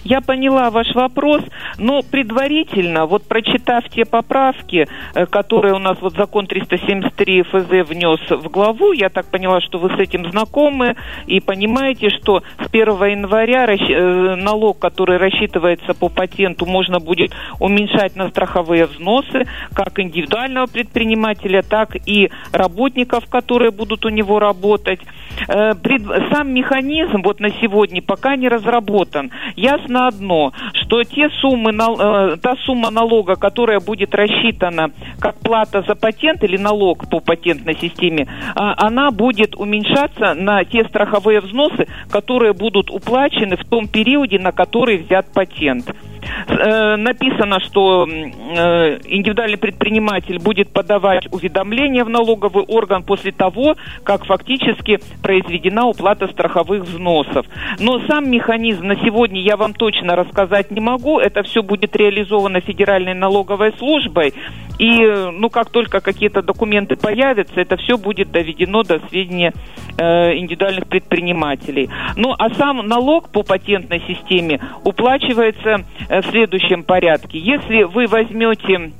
Я 0.03 0.21
поняла 0.21 0.69
ваш 0.69 0.93
вопрос, 0.95 1.41
но 1.77 2.01
предварительно, 2.01 3.05
вот 3.05 3.23
прочитав 3.27 3.87
те 3.89 4.05
поправки, 4.05 4.87
э, 5.15 5.25
которые 5.25 5.73
у 5.73 5.79
нас 5.79 5.97
вот 6.01 6.13
закон 6.15 6.47
373 6.47 7.43
ФЗ 7.43 7.89
внес 7.89 8.19
в 8.29 8.49
главу, 8.49 8.91
я 8.91 9.09
так 9.09 9.25
поняла, 9.25 9.61
что 9.61 9.79
вы 9.79 9.89
с 9.89 9.99
этим 9.99 10.29
знакомы 10.31 10.95
и 11.27 11.39
понимаете, 11.39 12.09
что 12.09 12.43
с 12.59 12.67
1 12.71 12.87
января 13.05 13.65
э, 13.65 14.35
налог, 14.35 14.79
который 14.79 15.17
рассчитывается 15.17 15.93
по 15.93 16.09
патенту, 16.09 16.65
можно 16.65 16.99
будет 16.99 17.31
уменьшать 17.59 18.15
на 18.15 18.29
страховые 18.29 18.85
взносы 18.85 19.45
как 19.73 19.99
индивидуального 19.99 20.67
предпринимателя, 20.67 21.61
так 21.61 21.95
и 22.05 22.29
работников, 22.51 23.27
которые 23.29 23.71
будут 23.71 24.05
у 24.05 24.09
него 24.09 24.39
работать. 24.39 24.99
Э, 25.47 25.73
сам 26.31 26.53
механизм 26.53 27.21
вот 27.23 27.39
на 27.39 27.49
сегодня 27.61 28.01
пока 28.01 28.35
не 28.35 28.47
разработан. 28.47 29.31
Ясно 29.63 30.07
одно, 30.07 30.51
что 30.73 31.05
те 31.05 31.29
суммы, 31.39 31.71
э, 31.71 32.35
та 32.41 32.55
сумма 32.65 32.89
налога, 32.91 33.37
которая 33.37 33.79
будет 33.79 34.13
рассчитана 34.13 34.91
как 35.21 35.37
плата 35.39 35.85
за 35.87 35.95
патент 35.95 36.43
или 36.43 36.57
налог 36.57 37.09
по 37.09 37.21
патентной 37.21 37.77
системе, 37.79 38.27
а, 38.55 38.73
она 38.77 39.09
будет 39.11 39.55
уменьшаться 39.55 40.33
на 40.33 40.65
те 40.65 40.83
страховые 40.83 41.39
взносы, 41.39 41.87
которые 42.09 42.51
будут 42.51 42.91
уплачены 42.91 43.55
в 43.55 43.63
том 43.63 43.87
периоде, 43.87 44.37
на 44.37 44.51
который 44.51 44.97
взят 44.97 45.27
патент. 45.33 45.95
Э, 46.47 46.95
написано, 46.95 47.59
что 47.59 48.07
э, 48.07 48.99
индивидуальный 49.05 49.57
предприниматель 49.57 50.39
будет 50.39 50.69
подавать 50.69 51.27
уведомление 51.31 52.03
в 52.03 52.09
налоговый 52.09 52.63
орган 52.65 53.03
после 53.03 53.31
того, 53.31 53.75
как 54.03 54.25
фактически 54.25 54.99
произведена 55.21 55.85
уплата 55.87 56.27
страховых 56.27 56.83
взносов. 56.83 57.45
Но 57.79 57.99
сам 58.07 58.29
механизм 58.29 58.87
на 58.87 58.95
сегодня 58.95 59.41
я 59.43 59.57
вам 59.57 59.73
точно 59.73 60.15
рассказать 60.15 60.71
не 60.71 60.79
могу. 60.79 61.19
Это 61.19 61.43
все 61.43 61.61
будет 61.61 61.95
реализовано 61.95 62.61
Федеральной 62.61 63.13
налоговой 63.13 63.73
службой. 63.77 64.33
И, 64.79 64.99
ну, 65.31 65.49
как 65.49 65.69
только 65.69 65.99
какие-то 66.01 66.41
документы 66.41 66.95
появятся, 66.95 67.61
это 67.61 67.77
все 67.77 67.97
будет 67.97 68.31
доведено 68.31 68.83
до 68.83 68.99
сведения 69.09 69.53
э, 69.97 70.37
индивидуальных 70.37 70.87
предпринимателей. 70.87 71.89
Ну, 72.15 72.33
а 72.37 72.49
сам 72.55 72.87
налог 72.87 73.29
по 73.29 73.43
патентной 73.43 74.01
системе 74.07 74.59
уплачивается 74.83 75.85
э, 76.09 76.21
в 76.21 76.25
следующем 76.27 76.83
порядке. 76.83 77.37
Если 77.37 77.83
вы 77.83 78.07
возьмете 78.07 78.93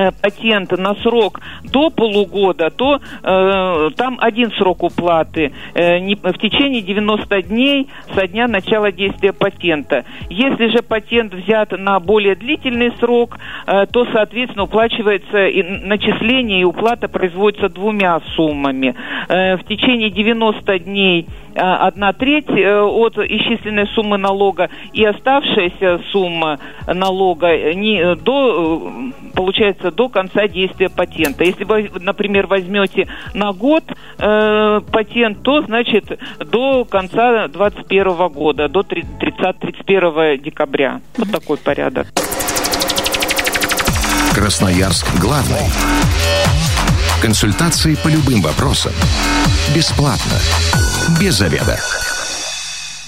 Э, 0.00 0.12
патент 0.12 0.70
на 0.78 0.94
срок 0.94 1.40
до 1.64 1.90
полугода, 1.90 2.70
то 2.70 3.00
э, 3.22 3.90
там 3.96 4.16
один 4.20 4.50
срок 4.52 4.82
уплаты 4.82 5.52
э, 5.74 5.98
не, 5.98 6.14
в 6.14 6.38
течение 6.38 6.80
90 6.80 7.42
дней 7.42 7.88
со 8.14 8.26
дня 8.26 8.48
начала 8.48 8.92
действия 8.92 9.34
патента. 9.34 10.04
Если 10.30 10.68
же 10.68 10.82
патент 10.82 11.34
взят 11.34 11.72
на 11.72 12.00
более 12.00 12.34
длительный 12.34 12.92
срок, 12.98 13.38
э, 13.66 13.86
то, 13.92 14.06
соответственно, 14.10 14.64
уплачивается 14.64 15.46
и 15.46 15.62
начисление 15.62 16.62
и 16.62 16.64
уплата 16.64 17.08
производится 17.08 17.68
двумя 17.68 18.20
суммами. 18.36 18.94
Э, 19.28 19.56
в 19.56 19.64
течение 19.64 20.08
90 20.10 20.78
дней 20.78 21.26
одна 21.54 22.12
треть 22.12 22.48
э, 22.48 22.80
от 22.80 23.18
исчисленной 23.18 23.86
суммы 23.88 24.18
налога 24.18 24.70
и 24.92 25.04
оставшаяся 25.04 26.00
сумма 26.10 26.58
налога 26.86 27.74
не 27.74 28.14
до, 28.16 28.92
получается, 29.34 29.90
до 29.90 30.08
конца 30.08 30.48
действия 30.48 30.88
патента. 30.88 31.44
Если 31.44 31.64
вы, 31.64 31.90
например, 32.00 32.46
возьмете 32.46 33.08
на 33.34 33.52
год 33.52 33.84
э, 34.18 34.80
патент, 34.92 35.42
то, 35.42 35.62
значит, 35.62 36.18
до 36.38 36.84
конца 36.84 37.48
2021 37.48 38.28
года, 38.28 38.68
до 38.68 38.80
30-31 38.80 40.38
декабря. 40.38 41.00
Вот 41.16 41.30
такой 41.30 41.56
порядок. 41.58 42.06
Красноярск 44.34 45.06
главный. 45.20 45.56
Консультации 47.20 47.96
по 47.96 48.08
любым 48.08 48.40
вопросам. 48.40 48.92
Бесплатно. 49.74 50.38
Без 51.20 51.34
заведа. 51.34 51.78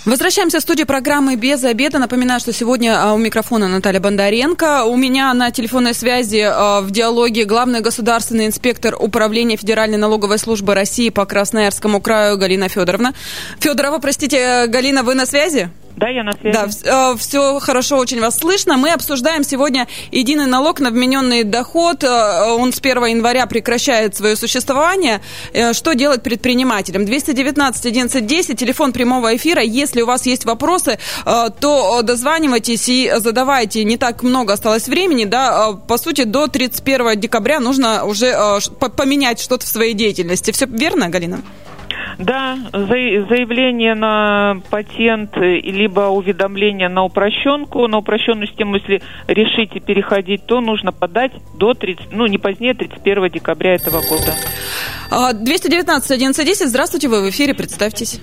Возвращаемся 0.05 0.59
в 0.59 0.63
студию 0.63 0.87
программы 0.87 1.37
«Без 1.37 1.63
обеда». 1.63 2.01
Напоминаю, 2.01 2.41
что 2.41 2.53
сегодня 2.53 3.01
а, 3.01 3.13
у 3.13 3.19
микрофона 3.19 3.69
Наталья 3.69 4.01
Бондаренко. 4.01 4.85
У 4.85 4.97
меня 4.97 5.33
на 5.33 5.53
телефонной 5.53 5.95
связи 5.95 6.43
а, 6.45 6.81
в 6.81 6.91
диалоге 6.91 7.45
главный 7.45 7.81
государственный 7.81 8.47
инспектор 8.47 8.97
Управления 8.99 9.57
Федеральной 9.57 9.99
налоговой 9.99 10.39
службы 10.39 10.75
России 10.75 11.11
по 11.11 11.25
Красноярскому 11.25 12.01
краю 12.01 12.37
Галина 12.37 12.69
Федоровна. 12.69 13.15
Федорова, 13.61 13.99
простите, 13.99 14.67
Галина, 14.67 15.05
вы 15.05 15.15
на 15.15 15.25
связи? 15.25 15.71
Да, 15.97 16.09
я 16.09 16.23
на 16.23 16.33
связи. 16.33 16.55
Да, 16.85 17.17
все 17.17 17.59
хорошо, 17.61 17.99
очень 17.99 18.21
вас 18.21 18.39
слышно. 18.39 18.77
Мы 18.77 18.91
обсуждаем 18.91 19.45
сегодня 19.45 19.87
единый 20.11 20.47
налог 20.47 20.81
на 20.81 20.91
вмененный 20.91 21.45
доход. 21.45 22.03
Э, 22.03 22.53
он 22.53 22.73
с 22.73 22.79
1 22.79 23.05
января 23.07 23.47
прекращает 23.47 24.17
свое 24.17 24.37
существование. 24.37 25.21
Э, 25.53 25.73
что 25.73 25.95
делать 25.95 26.23
предпринимателям? 26.23 27.05
219 27.05 27.87
1110, 27.87 28.59
телефон 28.59 28.93
прямого 28.93 29.37
эфира. 29.37 29.63
Если 29.63 30.03
у 30.03 30.07
вас 30.07 30.27
есть 30.27 30.45
вопросы, 30.45 30.99
э, 31.25 31.49
то 31.61 32.03
дозванивайтесь 32.03 32.89
и 32.89 33.13
задавайте. 33.17 33.85
Не 33.85 33.97
так 33.97 34.23
много 34.23 34.55
осталось 34.55 34.89
времени, 34.89 35.25
да, 35.25 35.73
по 35.73 35.99
сути, 35.99 36.25
до 36.25 36.49
31 36.49 37.21
декабря 37.21 37.61
нужно 37.61 38.05
уже 38.05 38.35
поменять 38.97 39.41
что-то 39.41 39.67
в 39.67 39.69
своей 39.69 39.95
деятельности. 39.95 40.51
Все 40.53 40.67
верно, 40.67 41.09
Галина? 41.09 41.43
Да, 42.19 42.59
заявление 42.73 43.95
на 43.95 44.61
патент 44.71 45.37
либо 45.37 46.09
уведомление 46.09 46.89
на 46.89 47.05
упрощенку, 47.05 47.87
на 47.89 47.99
упрощенную 47.99 48.47
систему, 48.47 48.77
если 48.77 49.03
решите 49.27 49.81
переходить, 49.81 50.47
то 50.47 50.61
нужно 50.61 50.93
подать 50.93 51.33
до 51.55 51.75
30, 51.75 52.13
ну, 52.13 52.27
не 52.27 52.39
позднее 52.39 52.75
31 52.75 53.31
декабря 53.31 53.75
этого 53.75 54.01
года. 54.03 54.35
219 55.11 56.11
а, 56.11 56.15
1110, 56.15 56.69
здравствуйте, 56.69 57.09
вы 57.09 57.25
в 57.27 57.31
эфире, 57.31 57.55
представьтесь. 57.55 58.21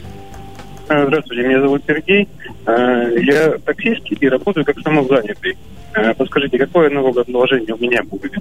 А, 0.88 1.05
здравствуйте, 1.05 1.48
меня 1.48 1.62
зовут 1.62 1.84
Сергей. 1.88 2.27
А, 2.65 3.08
я 3.10 3.58
таксист 3.63 4.03
и 4.10 4.29
работаю 4.29 4.65
как 4.65 4.79
самозанятый. 4.79 5.58
Подскажите, 6.17 6.58
какое 6.58 6.89
налогообложение 6.89 7.74
у 7.74 7.77
меня 7.77 8.03
будет? 8.03 8.34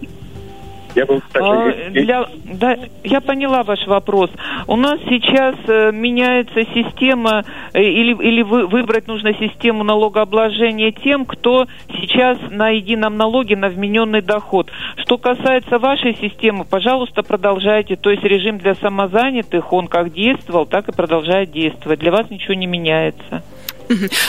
Я 0.99 1.07
был, 1.07 1.21
кстати, 1.21 1.45
а, 1.45 1.91
для, 1.91 2.27
да, 2.45 2.77
я 3.05 3.21
поняла 3.21 3.63
ваш 3.63 3.87
вопрос. 3.87 4.31
У 4.67 4.75
нас 4.75 4.99
сейчас 5.09 5.55
э, 5.69 5.93
меняется 5.93 6.65
система, 6.75 7.45
э, 7.73 7.81
или, 7.85 8.21
или 8.21 8.43
вы, 8.43 8.67
выбрать 8.67 9.07
нужно 9.07 9.33
систему 9.35 9.85
налогообложения 9.85 10.91
тем, 10.91 11.25
кто 11.25 11.69
сейчас 12.01 12.39
на 12.51 12.71
едином 12.71 13.17
налоге 13.17 13.57
на 13.57 13.69
вмененный 13.69 14.23
доход. 14.23 14.73
Что 14.97 15.19
касается 15.19 15.79
вашей 15.79 16.17
системы, 16.17 16.65
пожалуйста, 16.65 17.23
продолжайте. 17.23 17.95
То 17.95 18.11
есть 18.11 18.25
режим 18.25 18.59
для 18.59 18.75
самозанятых, 18.75 19.73
он 19.73 19.87
как 19.87 20.13
действовал, 20.13 20.67
так 20.67 20.89
и 20.89 20.93
продолжает 20.93 21.53
действовать. 21.53 22.01
Для 22.01 22.11
вас 22.11 22.29
ничего 22.29 22.55
не 22.55 22.67
меняется. 22.67 23.45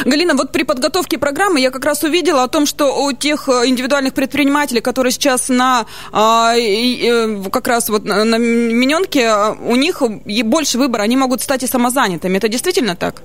Галина, 0.06 0.36
вот 0.36 0.51
при 0.51 0.63
подготовке 0.63 1.18
программы 1.18 1.60
я 1.60 1.72
как 1.72 1.86
раз 1.86 2.04
увидела 2.04 2.44
о 2.44 2.48
том, 2.48 2.66
что 2.66 3.06
у 3.06 3.13
тех 3.13 3.50
э, 3.50 3.68
индивидуальных 3.68 4.13
предпринимателей, 4.13 4.82
которые 4.82 5.12
сейчас 5.12 5.50
на 5.50 5.86
а, 6.12 6.56
э, 6.56 7.44
как 7.51 7.68
раз 7.68 7.89
вот 7.89 8.06
на 8.06 8.38
миненке, 8.38 9.32
у 9.62 9.75
них 9.75 10.01
больше 10.46 10.78
выбора, 10.78 11.04
они 11.04 11.18
могут 11.18 11.42
стать 11.42 11.63
и 11.63 11.68
самозанятыми. 11.68 12.38
Это 12.38 12.50
действительно 12.50 12.96
так? 12.96 13.22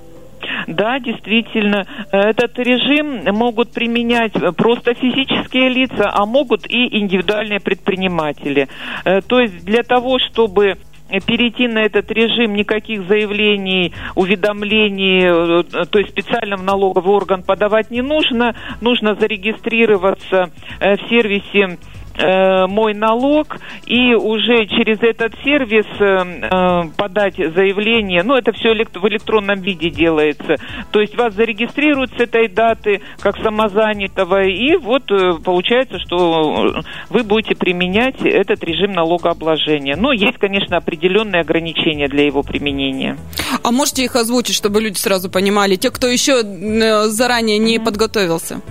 Да, 0.67 0.99
действительно, 0.99 1.85
этот 2.11 2.57
режим 2.59 3.23
могут 3.35 3.71
применять 3.71 4.33
просто 4.57 4.93
физические 4.93 5.69
лица, 5.69 6.09
а 6.11 6.25
могут 6.25 6.69
и 6.69 6.97
индивидуальные 6.97 7.59
предприниматели. 7.59 8.67
Э, 9.05 9.21
то 9.21 9.39
есть 9.39 9.63
для 9.63 9.83
того, 9.83 10.19
чтобы 10.19 10.77
перейти 11.25 11.67
на 11.67 11.83
этот 11.83 12.11
режим, 12.11 12.53
никаких 12.53 13.07
заявлений, 13.07 13.93
уведомлений, 14.15 15.61
э, 15.61 15.85
то 15.85 15.99
есть 15.99 16.11
специально 16.11 16.57
в 16.57 16.63
налоговый 16.63 17.13
орган 17.13 17.43
подавать 17.43 17.91
не 17.91 18.01
нужно. 18.01 18.55
Нужно 18.81 19.15
зарегистрироваться 19.15 20.51
э, 20.79 20.97
в 20.97 21.09
сервисе 21.09 21.77
э, 22.17 22.67
мой 22.67 22.93
налог 22.93 23.57
и 23.85 24.13
уже 24.13 24.65
через 24.67 25.01
этот 25.01 25.33
сервис 25.43 25.85
э, 25.99 26.49
э 26.51 26.89
подать 26.97 27.35
заявление. 27.35 28.23
Ну, 28.23 28.35
это 28.35 28.51
все 28.51 28.73
в 28.73 29.07
электронном 29.07 29.61
виде 29.61 29.89
делается. 29.89 30.55
То 30.91 31.01
есть 31.01 31.15
вас 31.17 31.33
зарегистрируют 31.33 32.11
с 32.17 32.21
этой 32.21 32.47
даты 32.47 33.01
как 33.19 33.37
самозанятого, 33.37 34.43
и 34.43 34.75
вот 34.77 35.11
э, 35.11 35.35
получается, 35.43 35.99
что 35.99 36.73
вы 37.09 37.23
будете 37.23 37.55
применять 37.55 38.21
этот 38.21 38.63
режим 38.63 38.93
налогообложения. 38.93 39.95
Но 39.95 40.11
есть, 40.11 40.37
конечно, 40.37 40.77
определенные 40.77 41.41
ограничения 41.41 42.07
для 42.07 42.25
его 42.25 42.43
применения. 42.43 43.17
А 43.63 43.71
можете 43.71 44.03
их 44.03 44.15
озвучить, 44.15 44.55
чтобы 44.55 44.81
люди 44.81 44.97
сразу 44.97 45.29
понимали, 45.29 45.75
те, 45.75 45.91
кто 45.91 46.07
еще 46.07 46.41
э, 46.43 47.03
заранее 47.07 47.57
не 47.57 47.77
mm-hmm. 47.77 47.83
подготовился? 47.83 48.61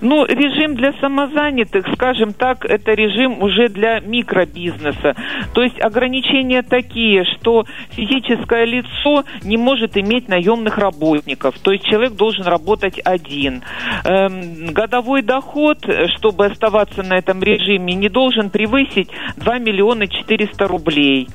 Ну, 0.00 0.24
режим 0.24 0.76
для 0.76 0.92
самозанятых, 0.94 1.86
скажем 1.94 2.32
так, 2.32 2.64
это 2.64 2.92
режим 2.92 3.42
уже 3.42 3.68
для 3.68 4.00
микробизнеса. 4.00 5.14
То 5.54 5.62
есть 5.62 5.80
ограничения 5.80 6.62
такие, 6.62 7.24
что 7.24 7.64
физическое 7.90 8.64
лицо 8.64 9.24
не 9.42 9.56
может 9.56 9.96
иметь 9.96 10.28
наемных 10.28 10.78
работников. 10.78 11.58
То 11.58 11.72
есть 11.72 11.84
человек 11.84 12.14
должен 12.14 12.44
работать 12.44 12.98
один. 13.04 13.62
Эм, 14.04 14.72
годовой 14.72 15.22
доход, 15.22 15.78
чтобы 16.16 16.46
оставаться 16.46 17.02
на 17.02 17.18
этом 17.18 17.42
режиме, 17.42 17.94
не 17.94 18.08
должен 18.08 18.50
превысить 18.50 19.10
2 19.36 19.58
миллиона 19.58 20.06
400 20.06 20.66
рублей. 20.66 21.28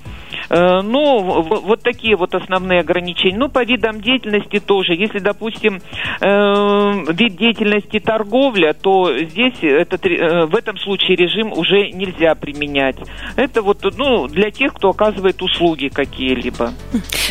Э, 0.50 0.82
ну, 0.82 1.42
вот 1.42 1.82
такие 1.82 2.16
вот 2.16 2.36
основные 2.36 2.82
ограничения. 2.82 3.38
Ну, 3.38 3.50
по 3.50 3.64
видам 3.64 4.02
деятельности 4.02 4.60
тоже. 4.60 4.94
Если, 4.94 5.20
допустим, 5.20 5.82
э, 6.22 7.14
вид 7.14 7.38
деятельности 7.38 8.00
торговля, 8.00 8.74
то 8.74 9.12
здесь 9.18 9.58
этот, 9.62 10.06
э, 10.06 10.46
в 10.46 10.56
этом 10.56 10.78
случае 10.78 11.18
режим 11.18 11.52
уже 11.52 11.92
нельзя 11.92 12.36
применять. 12.36 12.98
Это 13.36 13.62
вот, 13.62 13.84
ну, 13.98 14.28
для 14.28 14.52
тех, 14.52 14.74
кто 14.74 14.90
оказывает 14.90 15.42
услуги 15.42 15.90
какие-либо. 15.90 16.74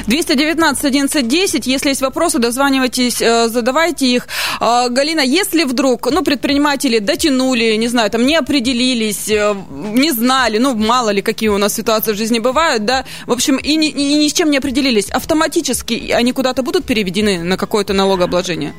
219 0.06 0.84
11 0.84 1.66
если 1.66 1.88
есть 1.90 2.02
вопросы, 2.02 2.38
дозванивайтесь, 2.38 3.18
задавайте 3.18 4.06
их. 4.06 4.28
А, 4.60 4.88
Галина, 4.88 5.20
если 5.20 5.64
вдруг, 5.64 6.10
ну, 6.10 6.22
предприниматели 6.22 6.98
дотянули, 6.98 7.76
не 7.76 7.88
знаю, 7.88 8.10
там 8.10 8.26
не 8.26 8.36
определились, 8.36 9.28
не 9.28 10.10
знали, 10.10 10.58
ну, 10.58 10.74
мало 10.74 11.10
ли, 11.10 11.22
какие 11.22 11.48
у 11.48 11.58
нас 11.58 11.74
ситуации 11.74 12.12
в 12.12 12.16
жизни 12.16 12.38
бывают, 12.38 12.84
да, 12.84 13.03
в 13.26 13.32
общем, 13.32 13.56
и 13.56 13.76
ни, 13.76 13.88
и 13.88 14.16
ни 14.16 14.28
с 14.28 14.32
чем 14.32 14.50
не 14.50 14.58
определились. 14.58 15.10
Автоматически 15.10 16.10
они 16.12 16.32
куда-то 16.32 16.62
будут 16.62 16.84
переведены 16.84 17.42
на 17.42 17.56
какое-то 17.56 17.92
налогообложение? 17.92 18.74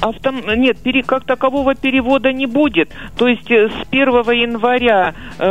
Автом... 0.00 0.42
Нет, 0.56 0.78
пере... 0.82 1.02
как 1.02 1.24
такового 1.24 1.74
перевода 1.74 2.32
не 2.32 2.46
будет. 2.46 2.90
То 3.16 3.28
есть 3.28 3.50
э, 3.50 3.68
с 3.68 3.88
1 3.90 4.08
января 4.32 5.14
э, 5.38 5.42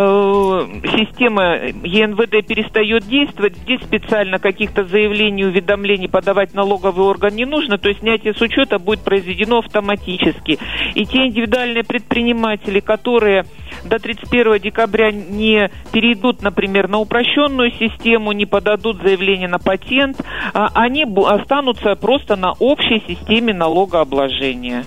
система 0.96 1.56
ЕНВД 1.84 2.46
перестает 2.48 3.08
действовать. 3.08 3.56
Здесь 3.58 3.82
специально 3.82 4.40
каких-то 4.40 4.84
заявлений, 4.84 5.46
уведомлений 5.46 6.10
подавать 6.10 6.54
налоговый 6.54 7.06
орган 7.06 7.36
не 7.36 7.46
нужно. 7.46 7.78
То 7.78 7.90
есть 7.90 8.02
снятие 8.02 8.34
с 8.34 8.42
учета 8.42 8.80
будет 8.80 9.02
произведено 9.02 9.60
автоматически. 9.60 10.60
И 10.96 11.06
те 11.06 11.28
индивидуальные 11.28 11.84
предприниматели, 11.84 12.80
которые 12.80 13.46
до 13.84 14.00
31 14.00 14.60
декабря 14.60 15.12
не 15.12 15.70
перейдут, 15.92 16.42
например, 16.42 16.88
на 16.88 17.00
упрощенную 17.00 17.72
систему, 17.72 18.32
не 18.32 18.46
подадут 18.46 19.02
заявление 19.02 19.48
на 19.48 19.60
патент, 19.60 20.22
а 20.54 20.70
они 20.74 21.06
останутся 21.26 21.96
просто 21.96 22.36
на 22.36 22.54
общей 22.54 23.02
системе 23.08 23.54
налогообложения. 24.02 24.86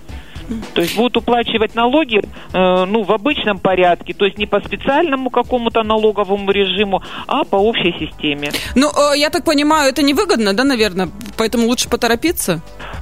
То 0.74 0.82
есть 0.82 0.94
будут 0.94 1.16
уплачивать 1.16 1.74
налоги 1.74 2.18
э, 2.18 2.84
ну, 2.84 3.02
в 3.02 3.12
обычном 3.12 3.58
порядке, 3.58 4.12
то 4.12 4.26
есть 4.26 4.36
не 4.36 4.44
по 4.44 4.60
специальному 4.60 5.30
какому-то 5.30 5.82
налоговому 5.82 6.50
режиму, 6.50 7.02
а 7.26 7.44
по 7.44 7.56
общей 7.56 7.94
системе. 7.98 8.50
Ну, 8.74 8.88
э, 8.88 9.16
я 9.16 9.30
так 9.30 9.44
понимаю, 9.44 9.88
это 9.88 10.02
невыгодно, 10.02 10.52
да, 10.52 10.64
наверное? 10.64 11.08
Поэтому 11.38 11.66
лучше 11.66 11.88
поторопиться? 11.88 12.60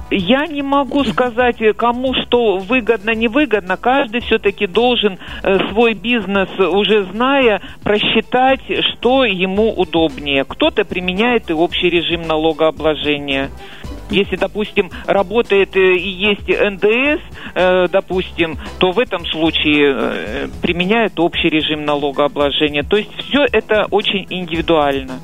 Я 0.09 0.47
не 0.47 0.61
могу 0.61 1.03
сказать, 1.03 1.57
кому 1.75 2.13
что 2.13 2.59
выгодно, 2.59 3.13
невыгодно. 3.13 3.75
Каждый 3.75 4.21
все-таки 4.21 4.65
должен 4.65 5.19
э, 5.43 5.57
свой 5.69 5.95
бизнес, 5.95 6.47
уже 6.57 7.03
зная, 7.11 7.61
просчитать, 7.83 8.61
что 8.93 9.25
ему 9.25 9.73
удобнее. 9.73 10.45
Кто-то 10.45 10.85
применяет 10.85 11.49
и 11.49 11.53
общий 11.53 11.89
режим 11.89 12.25
налогообложения. 12.25 13.49
Если, 14.09 14.35
допустим, 14.35 14.91
работает 15.05 15.75
э, 15.75 15.95
и 15.95 16.09
есть 16.09 16.47
НДС, 16.47 17.21
э, 17.55 17.87
допустим, 17.87 18.57
то 18.79 18.91
в 18.91 18.99
этом 18.99 19.25
случае 19.25 19.95
э, 19.95 20.47
применяют 20.61 21.19
общий 21.19 21.49
режим 21.49 21.85
налогообложения. 21.85 22.83
То 22.83 22.97
есть 22.97 23.09
все 23.17 23.45
это 23.51 23.87
очень 23.89 24.27
индивидуально. 24.29 25.19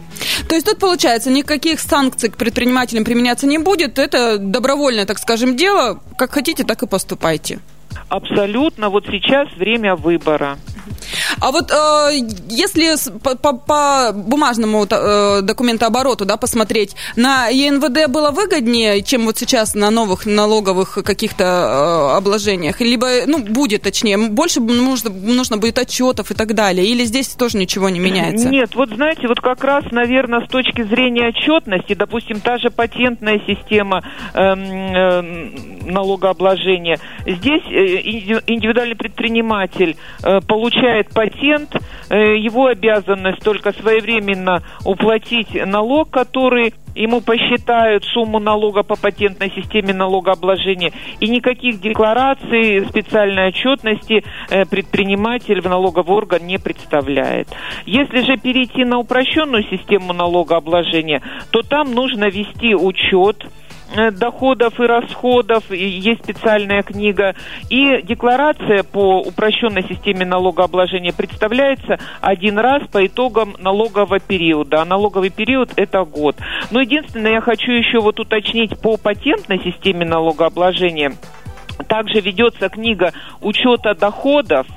То 0.47 0.55
есть 0.55 0.65
тут, 0.65 0.79
получается, 0.79 1.29
никаких 1.29 1.79
санкций 1.79 2.29
к 2.29 2.37
предпринимателям 2.37 3.03
применяться 3.03 3.45
не 3.45 3.57
будет. 3.57 3.99
Это 3.99 4.37
добровольное, 4.37 5.05
так 5.05 5.19
скажем, 5.19 5.55
дело. 5.55 5.99
Как 6.17 6.31
хотите, 6.31 6.63
так 6.63 6.81
и 6.81 6.87
поступайте. 6.87 7.59
Абсолютно. 8.07 8.89
Вот 8.89 9.05
сейчас 9.05 9.47
время 9.55 9.95
выбора. 9.95 10.57
А 11.39 11.51
вот 11.51 11.71
э, 11.71 12.27
если 12.49 12.95
по, 13.19 13.35
по, 13.35 13.53
по 13.53 14.11
бумажному 14.13 14.85
э, 14.89 15.41
документообороту 15.41 16.25
да, 16.25 16.37
посмотреть, 16.37 16.95
на 17.15 17.47
ЕНВД 17.47 18.09
было 18.09 18.31
выгоднее, 18.31 19.01
чем 19.01 19.25
вот 19.25 19.37
сейчас 19.37 19.75
на 19.75 19.89
новых 19.89 20.25
налоговых 20.25 20.99
каких-то 21.03 21.43
э, 21.43 22.17
обложениях? 22.17 22.81
Либо, 22.81 23.25
ну, 23.25 23.39
будет 23.39 23.83
точнее, 23.83 24.17
больше 24.17 24.59
нужно, 24.59 25.09
нужно 25.09 25.57
будет 25.57 25.79
отчетов 25.79 26.31
и 26.31 26.33
так 26.33 26.53
далее? 26.53 26.85
Или 26.85 27.03
здесь 27.05 27.29
тоже 27.29 27.57
ничего 27.57 27.89
не 27.89 27.99
меняется? 27.99 28.49
Нет, 28.49 28.75
вот 28.75 28.89
знаете, 28.89 29.27
вот 29.27 29.39
как 29.39 29.63
раз, 29.63 29.85
наверное, 29.91 30.45
с 30.45 30.49
точки 30.49 30.83
зрения 30.83 31.29
отчетности, 31.29 31.93
допустим, 31.93 32.39
та 32.41 32.57
же 32.57 32.69
патентная 32.69 33.41
система 33.47 34.03
э, 34.33 34.39
э, 34.41 35.21
налогообложения, 35.85 36.99
здесь 37.25 37.63
э, 37.69 38.41
индивидуальный 38.47 38.95
предприниматель 38.95 39.95
э, 40.23 40.41
получает 40.41 40.98
патент, 41.07 41.75
э, 42.09 42.35
его 42.37 42.67
обязанность 42.67 43.41
только 43.41 43.71
своевременно 43.71 44.63
уплатить 44.83 45.53
налог, 45.65 46.09
который 46.09 46.73
ему 46.95 47.21
посчитают 47.21 48.03
сумму 48.03 48.39
налога 48.39 48.83
по 48.83 48.95
патентной 48.95 49.51
системе 49.51 49.93
налогообложения, 49.93 50.91
и 51.19 51.29
никаких 51.29 51.79
деклараций, 51.79 52.85
специальной 52.87 53.47
отчетности 53.47 54.23
э, 54.49 54.65
предприниматель 54.65 55.61
в 55.61 55.69
налоговый 55.69 56.17
орган 56.17 56.45
не 56.45 56.57
представляет. 56.57 57.47
Если 57.85 58.21
же 58.21 58.37
перейти 58.37 58.83
на 58.83 58.97
упрощенную 58.97 59.63
систему 59.63 60.13
налогообложения, 60.13 61.21
то 61.51 61.61
там 61.61 61.93
нужно 61.93 62.25
вести 62.29 62.75
учет 62.75 63.45
доходов 64.11 64.79
и 64.79 64.83
расходов, 64.83 65.71
есть 65.71 66.23
специальная 66.23 66.83
книга, 66.83 67.35
и 67.69 68.01
декларация 68.03 68.83
по 68.83 69.19
упрощенной 69.21 69.83
системе 69.83 70.25
налогообложения 70.25 71.13
представляется 71.13 71.97
один 72.21 72.59
раз 72.59 72.83
по 72.87 73.05
итогам 73.05 73.55
налогового 73.59 74.19
периода, 74.19 74.81
а 74.81 74.85
налоговый 74.85 75.29
период 75.29 75.71
это 75.75 76.03
год. 76.03 76.35
Но 76.71 76.81
единственное, 76.81 77.33
я 77.33 77.41
хочу 77.41 77.71
еще 77.71 77.99
вот 77.99 78.19
уточнить 78.19 78.79
по 78.79 78.97
патентной 78.97 79.59
системе 79.63 80.05
налогообложения, 80.05 81.13
также 81.87 82.19
ведется 82.19 82.69
книга 82.69 83.13
учета 83.41 83.95
доходов. 83.95 84.67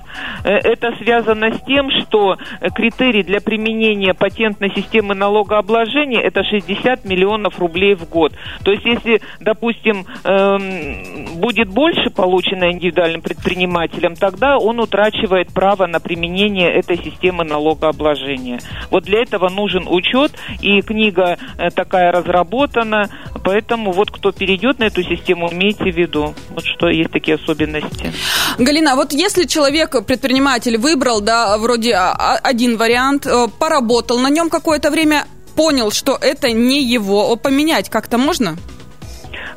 Э, 0.45 0.57
это 0.57 0.95
связано 0.97 1.55
с 1.55 1.61
тем, 1.67 1.91
что 1.91 2.37
критерий 2.75 3.23
для 3.23 3.41
применения 3.41 4.15
патентной 4.15 4.73
системы 4.75 5.15
налогообложения 5.15 6.21
это 6.21 6.45
60 6.45 7.05
миллионов 7.05 7.59
рублей 7.59 7.95
в 7.95 8.09
год. 8.09 8.33
То 8.65 8.73
есть, 8.73 8.85
если, 8.85 9.21
допустим, 9.41 10.07
эм, 10.25 11.41
будет 11.41 11.69
больше 11.69 12.11
получено 12.11 12.71
индивидуальным 12.73 13.23
предпринимателем, 13.23 14.17
тогда 14.17 14.59
он 14.59 14.81
утрачивает 14.81 15.53
право 15.53 15.87
на 15.87 16.01
применение 16.01 16.73
этой 16.73 16.99
системы 16.99 17.45
налогообложения. 17.45 18.61
Вот 18.91 19.05
для 19.05 19.23
этого 19.23 19.49
нужен 19.49 19.87
учет, 19.89 20.33
и 20.61 20.81
книга 20.83 21.39
э, 21.59 21.71
такая 21.71 22.13
разработана 22.13 23.09
Поэтому 23.45 23.93
вот 23.93 24.11
кто 24.11 24.31
перейдет 24.33 24.79
на 24.79 24.85
эту 24.85 25.03
систему, 25.03 25.51
имейте 25.53 25.91
в 25.91 25.97
виду, 25.97 26.35
вот 26.51 26.65
что 26.65 26.89
есть 26.89 27.11
такие 27.11 27.37
особенности. 27.37 28.13
Галина, 28.59 28.95
вот 28.95 29.13
если 29.13 29.45
человек, 29.45 29.91
предприниматель, 30.07 30.32
выбрал, 30.77 31.21
да, 31.21 31.57
вроде 31.59 31.95
а, 31.95 32.13
а, 32.13 32.37
один 32.43 32.77
вариант, 32.77 33.27
э, 33.27 33.47
поработал 33.59 34.19
на 34.19 34.31
нем 34.31 34.51
какое-то 34.51 34.91
время, 34.91 35.25
понял, 35.57 35.91
что 35.91 36.19
это 36.21 36.51
не 36.51 36.83
его, 36.83 37.37
поменять 37.37 37.91
как-то 37.91 38.19
можно? 38.19 38.57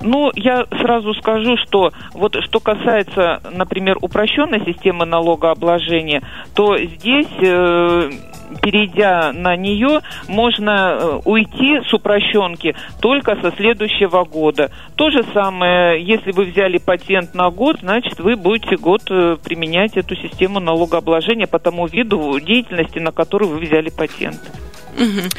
Ну, 0.01 0.31
я 0.35 0.65
сразу 0.81 1.13
скажу, 1.15 1.57
что 1.65 1.91
вот 2.13 2.35
что 2.43 2.59
касается, 2.59 3.41
например, 3.51 3.97
упрощенной 4.01 4.63
системы 4.65 5.05
налогообложения, 5.05 6.21
то 6.53 6.77
здесь 6.77 7.27
э, 7.41 8.11
перейдя 8.62 9.31
на 9.34 9.55
нее, 9.55 10.01
можно 10.27 10.97
э, 10.99 11.19
уйти 11.25 11.81
с 11.88 11.93
упрощенки 11.93 12.75
только 13.01 13.36
со 13.41 13.51
следующего 13.55 14.23
года. 14.23 14.71
То 14.95 15.10
же 15.10 15.23
самое, 15.34 16.03
если 16.03 16.31
вы 16.31 16.45
взяли 16.45 16.77
патент 16.77 17.34
на 17.34 17.49
год, 17.49 17.77
значит, 17.81 18.19
вы 18.19 18.36
будете 18.36 18.77
год 18.77 19.01
э, 19.10 19.38
применять 19.43 19.97
эту 19.97 20.15
систему 20.15 20.60
налогообложения 20.60 21.47
по 21.47 21.60
тому 21.60 21.88
виду 21.88 22.39
деятельности, 22.39 22.99
на 22.99 23.12
который 23.12 23.47
вы 23.47 23.60
взяли 23.60 23.89
патент. 23.89 24.39
Угу. 24.95 25.29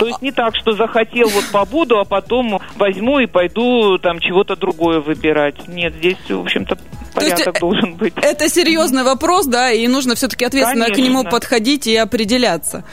То 0.00 0.06
есть 0.06 0.22
не 0.22 0.32
так, 0.32 0.56
что 0.56 0.72
захотел 0.72 1.28
вот 1.28 1.44
побуду, 1.52 1.98
а 1.98 2.04
потом 2.04 2.60
возьму 2.76 3.18
и 3.18 3.26
пойду 3.26 3.98
там 3.98 4.20
чего-то 4.20 4.56
другое 4.56 5.00
выбирать. 5.00 5.68
Нет, 5.68 5.94
здесь, 5.96 6.16
в 6.28 6.40
общем-то, 6.40 6.78
порядок 7.14 7.46
есть, 7.46 7.60
должен 7.60 7.94
быть. 7.94 8.14
Это 8.16 8.48
серьезный 8.48 9.02
вопрос, 9.02 9.46
да, 9.46 9.70
и 9.70 9.86
нужно 9.86 10.14
все-таки 10.14 10.44
ответственно 10.44 10.86
Конечно. 10.86 11.04
к 11.04 11.06
нему 11.06 11.24
подходить 11.24 11.86
и 11.86 11.94
определяться. 11.96 12.84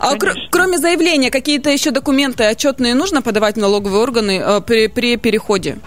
А 0.00 0.16
кр- 0.16 0.36
кроме 0.50 0.78
заявления, 0.78 1.30
какие-то 1.30 1.70
еще 1.70 1.90
документы 1.90 2.44
отчетные 2.44 2.94
нужно 2.94 3.22
подавать 3.22 3.56
в 3.56 3.58
налоговые 3.58 4.00
органы 4.02 4.42
э, 4.44 4.60
при, 4.60 4.86
при 4.86 5.16
переходе? 5.16 5.78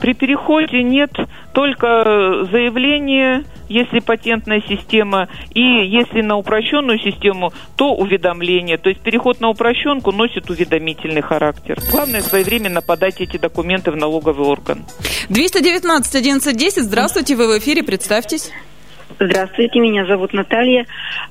При 0.00 0.14
переходе 0.14 0.82
нет, 0.82 1.10
только 1.52 2.46
заявление, 2.50 3.44
если 3.68 4.00
патентная 4.00 4.62
система, 4.66 5.28
и 5.52 5.60
если 5.60 6.22
на 6.22 6.36
упрощенную 6.36 6.98
систему, 6.98 7.52
то 7.76 7.94
уведомление. 7.94 8.78
То 8.78 8.88
есть 8.88 9.02
переход 9.02 9.40
на 9.40 9.48
упрощенку 9.48 10.10
носит 10.10 10.48
уведомительный 10.48 11.22
характер. 11.22 11.78
Главное 11.90 12.22
своевременно 12.22 12.80
подать 12.80 13.20
эти 13.20 13.36
документы 13.36 13.90
в 13.90 13.96
налоговый 13.96 14.46
орган. 14.46 14.84
219 15.28 16.14
1110, 16.14 16.84
здравствуйте, 16.84 17.36
вы 17.36 17.46
в 17.46 17.58
эфире, 17.58 17.82
представьтесь. 17.82 18.50
Здравствуйте, 19.18 19.80
меня 19.80 20.06
зовут 20.06 20.32
Наталья. 20.32 20.86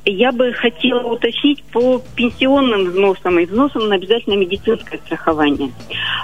Я 0.06 0.32
бы 0.32 0.52
хотела 0.54 1.04
уточнить 1.04 1.64
по 1.64 2.02
пенсионным 2.16 2.86
взносам 2.86 3.40
и 3.40 3.46
взносам 3.46 3.88
на 3.88 3.96
обязательное 3.96 4.38
медицинское 4.38 4.98
страхование. 4.98 5.72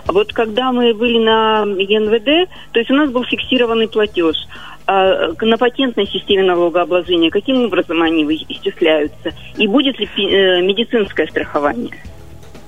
Вот 0.07 0.33
когда 0.33 0.71
мы 0.71 0.93
были 0.93 1.17
на 1.17 1.63
ЕНВД, 1.63 2.49
то 2.71 2.79
есть 2.79 2.91
у 2.91 2.95
нас 2.95 3.09
был 3.09 3.23
фиксированный 3.23 3.87
платеж. 3.87 4.35
А 4.87 5.31
на 5.41 5.57
патентной 5.57 6.05
системе 6.05 6.43
налогообложения 6.43 7.31
каким 7.31 7.63
образом 7.63 8.01
они 8.03 8.23
исчисляются? 8.49 9.33
И 9.57 9.67
будет 9.67 9.97
ли 9.99 10.05
э, 10.05 10.61
медицинское 10.61 11.25
страхование? 11.25 11.91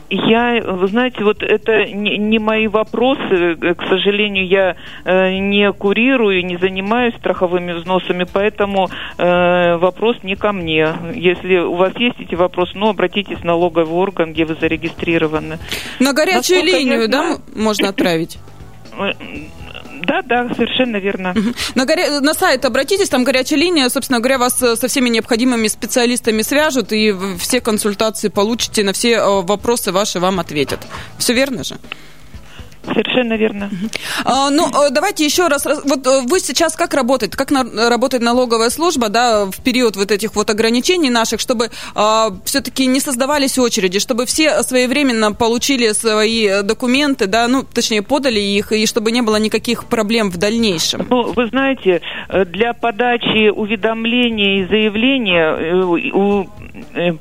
Я, 0.09 0.61
вы 0.63 0.87
знаете, 0.87 1.23
вот 1.23 1.43
это 1.43 1.85
не, 1.85 2.17
не 2.17 2.39
мои 2.39 2.67
вопросы. 2.67 3.55
К 3.55 3.87
сожалению, 3.89 4.47
я 4.47 4.75
э, 5.03 5.37
не 5.39 5.71
курирую, 5.73 6.45
не 6.45 6.57
занимаюсь 6.57 7.13
страховыми 7.15 7.73
взносами, 7.73 8.25
поэтому 8.31 8.89
э, 9.17 9.77
вопрос 9.77 10.17
не 10.23 10.35
ко 10.35 10.53
мне. 10.53 10.93
Если 11.13 11.57
у 11.57 11.75
вас 11.75 11.93
есть 11.97 12.19
эти 12.19 12.35
вопросы, 12.35 12.71
ну, 12.75 12.89
обратитесь 12.89 13.39
в 13.39 13.43
налоговый 13.43 13.93
орган, 13.93 14.31
где 14.31 14.45
вы 14.45 14.55
зарегистрированы. 14.55 15.59
На 15.99 16.13
горячую 16.13 16.61
Насколько 16.61 16.77
линию, 16.77 17.09
да, 17.09 17.23
знаю... 17.23 17.39
можно 17.55 17.89
отправить? 17.89 18.37
Да, 20.07 20.21
да, 20.21 20.55
совершенно 20.55 20.97
верно. 20.97 21.35
На, 21.75 21.85
горя... 21.85 22.21
на 22.21 22.33
сайт 22.33 22.63
обратитесь, 22.63 23.09
там 23.09 23.25
горячая 23.25 23.59
линия, 23.59 23.89
собственно 23.89 24.19
говоря, 24.19 24.37
вас 24.37 24.61
э, 24.63 24.77
со 24.77 24.87
всеми 24.87 25.09
необходимыми 25.09 25.67
специалистами 25.67 26.43
свяжут, 26.43 26.93
и 26.93 27.13
все 27.37 27.59
консультации 27.59 28.29
получите, 28.29 28.83
на 28.83 28.93
все 28.93 29.15
э, 29.15 29.41
вопросы 29.41 29.91
ваши 29.91 30.19
вам 30.19 30.39
ответят. 30.39 30.79
Все 31.17 31.33
верно 31.33 31.65
же? 31.65 31.75
Совершенно 32.93 33.33
верно. 33.33 33.69
А, 34.23 34.49
ну, 34.49 34.67
э, 34.67 34.89
давайте 34.91 35.25
еще 35.25 35.47
раз. 35.47 35.65
Вот 35.65 36.07
э, 36.07 36.21
вы 36.27 36.39
сейчас 36.39 36.75
как 36.75 36.93
работаете? 36.93 37.37
Как 37.37 37.51
на, 37.51 37.63
работает 37.89 38.23
налоговая 38.23 38.69
служба, 38.69 39.09
да, 39.09 39.45
в 39.45 39.61
период 39.61 39.95
вот 39.95 40.11
этих 40.11 40.35
вот 40.35 40.49
ограничений 40.49 41.09
наших, 41.09 41.39
чтобы 41.39 41.69
а, 41.95 42.29
все-таки 42.45 42.85
не 42.85 42.99
создавались 42.99 43.57
очереди, 43.59 43.99
чтобы 43.99 44.25
все 44.25 44.63
своевременно 44.63 45.33
получили 45.33 45.91
свои 45.91 46.63
документы, 46.63 47.27
да, 47.27 47.47
ну, 47.47 47.63
точнее, 47.63 48.01
подали 48.01 48.39
их, 48.39 48.71
и 48.71 48.85
чтобы 48.85 49.11
не 49.11 49.21
было 49.21 49.37
никаких 49.37 49.85
проблем 49.85 50.29
в 50.29 50.37
дальнейшем? 50.37 51.07
Ну, 51.09 51.33
вы 51.33 51.47
знаете, 51.47 52.01
э, 52.29 52.45
для 52.45 52.73
подачи 52.73 53.49
уведомления 53.49 54.63
и 54.63 54.67
заявления 54.67 55.57
у 56.13 56.47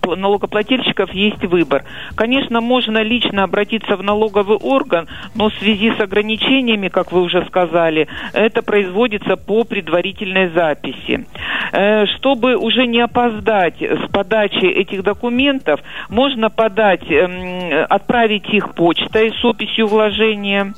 налогоплательщиков 0.04 1.10
есть 1.12 1.42
выбор. 1.44 1.84
Конечно, 2.14 2.60
можно 2.60 3.02
лично 3.02 3.44
обратиться 3.44 3.96
в 3.96 4.02
налоговый 4.02 4.56
орган, 4.56 5.08
но 5.34 5.50
в 5.56 5.58
связи 5.60 5.92
с 5.96 6.00
ограничениями, 6.00 6.88
как 6.88 7.12
вы 7.12 7.22
уже 7.22 7.44
сказали, 7.46 8.08
это 8.32 8.62
производится 8.62 9.36
по 9.36 9.64
предварительной 9.64 10.48
записи. 10.50 11.26
Э, 11.72 12.06
чтобы 12.06 12.56
уже 12.56 12.86
не 12.86 13.00
опоздать 13.00 13.80
с 13.80 14.10
подачей 14.12 14.70
этих 14.70 15.02
документов, 15.02 15.80
можно 16.08 16.50
подать, 16.50 17.10
эм, 17.10 17.86
отправить 17.88 18.48
их 18.50 18.74
почтой 18.74 19.32
с 19.32 19.44
описью 19.44 19.86
вложения. 19.86 20.74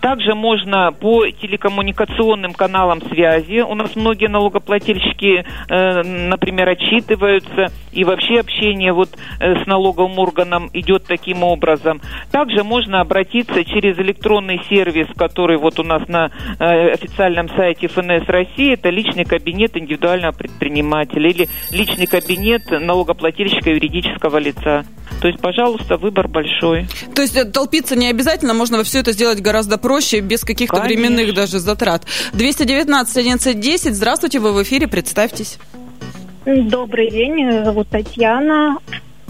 Также 0.00 0.34
можно 0.34 0.92
по 0.92 1.26
телекоммуникационным 1.28 2.52
каналам 2.52 3.02
связи. 3.02 3.60
У 3.60 3.74
нас 3.74 3.96
многие 3.96 4.28
налогоплательщики, 4.28 5.44
э, 5.68 6.02
например, 6.02 6.68
отчитываются, 6.68 7.72
и 7.92 8.04
вообще 8.04 8.40
общение 8.40 8.92
вот 8.92 9.10
э, 9.40 9.62
с 9.62 9.66
налоговым 9.66 10.18
органом 10.18 10.70
идет 10.72 11.04
таким 11.06 11.42
образом. 11.42 12.00
Также 12.30 12.62
можно 12.64 13.00
обратиться 13.00 13.64
через 13.64 13.98
электронную 13.98 14.17
электронный 14.18 14.60
сервис, 14.68 15.06
который 15.16 15.58
вот 15.58 15.78
у 15.78 15.82
нас 15.82 16.06
на 16.08 16.30
э, 16.58 16.92
официальном 16.92 17.48
сайте 17.48 17.88
ФНС 17.88 18.26
России, 18.26 18.74
это 18.74 18.90
личный 18.90 19.24
кабинет 19.24 19.76
индивидуального 19.76 20.32
предпринимателя 20.32 21.30
или 21.30 21.48
личный 21.70 22.06
кабинет 22.06 22.62
налогоплательщика 22.70 23.70
юридического 23.70 24.38
лица. 24.38 24.84
То 25.20 25.28
есть, 25.28 25.40
пожалуйста, 25.40 25.96
выбор 25.96 26.28
большой. 26.28 26.86
То 27.14 27.22
есть 27.22 27.36
э, 27.36 27.44
толпиться 27.44 27.96
не 27.96 28.08
обязательно, 28.08 28.54
можно 28.54 28.82
все 28.84 29.00
это 29.00 29.12
сделать 29.12 29.40
гораздо 29.40 29.78
проще, 29.78 30.20
без 30.20 30.44
каких-то 30.44 30.80
временных 30.80 31.34
даже 31.34 31.58
затрат. 31.58 32.04
219 32.34 33.16
1110, 33.16 33.94
здравствуйте, 33.94 34.40
вы 34.40 34.52
в 34.52 34.62
эфире, 34.62 34.88
представьтесь. 34.88 35.58
Добрый 36.44 37.10
день, 37.10 37.32
меня 37.34 37.64
зовут 37.64 37.88
Татьяна. 37.88 38.78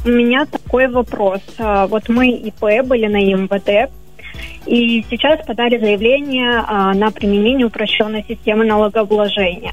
У 0.05 0.11
меня 0.11 0.47
такой 0.47 0.87
вопрос. 0.87 1.41
А, 1.59 1.87
вот 1.89 2.09
мы 2.09 2.31
ИП 2.31 2.87
были 2.87 3.07
на 3.07 3.19
МВД, 3.19 3.91
и 4.67 5.05
сейчас 5.11 5.45
подали 5.47 5.79
заявление 5.79 6.63
а, 6.67 6.93
на 6.95 7.11
применение 7.11 7.67
упрощенной 7.67 8.25
системы 8.29 8.65
налогообложения. 8.65 9.73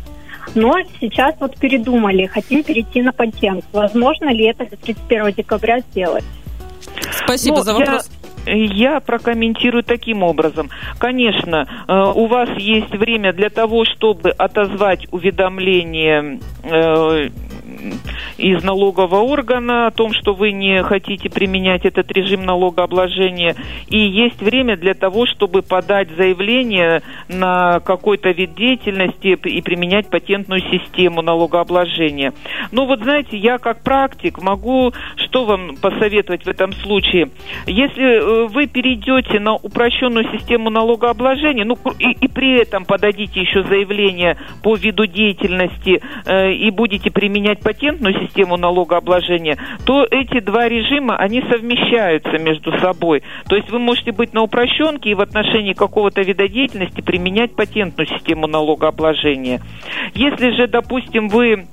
Но 0.54 0.76
сейчас 1.02 1.36
вот 1.40 1.58
передумали, 1.58 2.28
хотим 2.28 2.64
перейти 2.64 3.02
на 3.02 3.12
патент. 3.12 3.66
Возможно 3.74 4.32
ли 4.32 4.46
это 4.46 4.66
до 4.70 4.78
31 4.78 5.34
декабря 5.34 5.80
сделать? 5.80 6.24
Спасибо 7.12 7.58
ну, 7.58 7.64
за 7.64 7.74
вопрос. 7.74 8.10
Я, 8.46 8.54
я 8.94 9.00
прокомментирую 9.00 9.84
таким 9.84 10.24
образом. 10.24 10.70
Конечно, 10.98 11.68
э, 11.88 11.94
у 12.16 12.28
вас 12.28 12.50
есть 12.58 12.92
время 12.92 13.34
для 13.34 13.50
того, 13.50 13.86
чтобы 13.86 14.30
отозвать 14.30 15.08
уведомление 15.12 16.40
э, 16.64 17.30
из 18.38 18.64
налогового 18.64 19.22
органа 19.22 19.88
о 19.88 19.92
том, 19.92 20.14
что 20.14 20.34
вы 20.34 20.52
не 20.52 20.84
хотите 20.84 21.30
применять 21.30 21.86
этот 21.86 22.12
режим 22.12 22.46
налогообложения. 22.46 23.56
И 23.88 23.98
есть 23.98 24.42
время 24.42 24.78
для 24.78 24.94
того, 24.94 25.26
чтобы 25.26 25.62
подать 25.62 26.10
заявление 26.18 27.02
на 27.28 27.80
какой-то 27.80 28.32
вид 28.32 28.56
деятельности 28.56 29.38
и 29.48 29.62
применять 29.62 30.10
патентную 30.10 30.62
систему 30.62 31.22
налогообложения. 31.22 32.34
Ну 32.72 32.86
вот 32.86 33.02
знаете, 33.02 33.38
я 33.38 33.58
как 33.58 33.84
практик 33.84 34.42
могу 34.42 34.94
что 35.18 35.46
вам 35.46 35.76
посоветовать 35.78 36.46
в 36.46 36.48
этом 36.48 36.74
случае? 36.74 37.30
Если 37.66 38.04
э, 38.04 38.48
вы 38.48 38.68
перейдете 38.68 39.40
на 39.40 39.56
упрощенную 39.56 40.26
систему 40.32 40.70
налогообложения, 40.70 41.66
ну 41.66 41.78
и, 42.00 42.12
и 42.12 42.28
при 42.28 42.62
этом 42.62 42.86
подадите 42.86 43.42
еще 43.42 43.64
заявление 43.64 44.38
по 44.64 44.76
виду 44.76 45.06
деятельности 45.06 46.02
э, 46.26 46.54
и 46.54 46.70
будете 46.72 47.12
применять 47.12 47.60
патентную 47.66 48.14
систему 48.24 48.58
налогообложения, 48.58 49.58
то 49.86 50.06
эти 50.12 50.40
два 50.40 50.70
режима, 50.70 51.18
они 51.18 51.42
совмещаются 51.42 52.38
между 52.38 52.72
собой. 52.78 53.24
То 53.50 53.56
есть 53.56 53.72
вы 53.72 53.80
можете 53.80 54.12
быть 54.12 54.34
на 54.34 54.44
упрощенке 54.44 55.10
и 55.10 55.16
в 55.16 55.22
отношении 55.22 55.74
какого-то 55.74 56.22
вида 56.22 56.48
деятельности 56.48 57.02
применять 57.02 57.56
патентную 57.56 58.06
систему 58.08 58.46
налогообложения. 58.46 59.62
Если 60.14 60.52
же, 60.52 60.68
допустим, 60.68 61.28
вы 61.28 61.66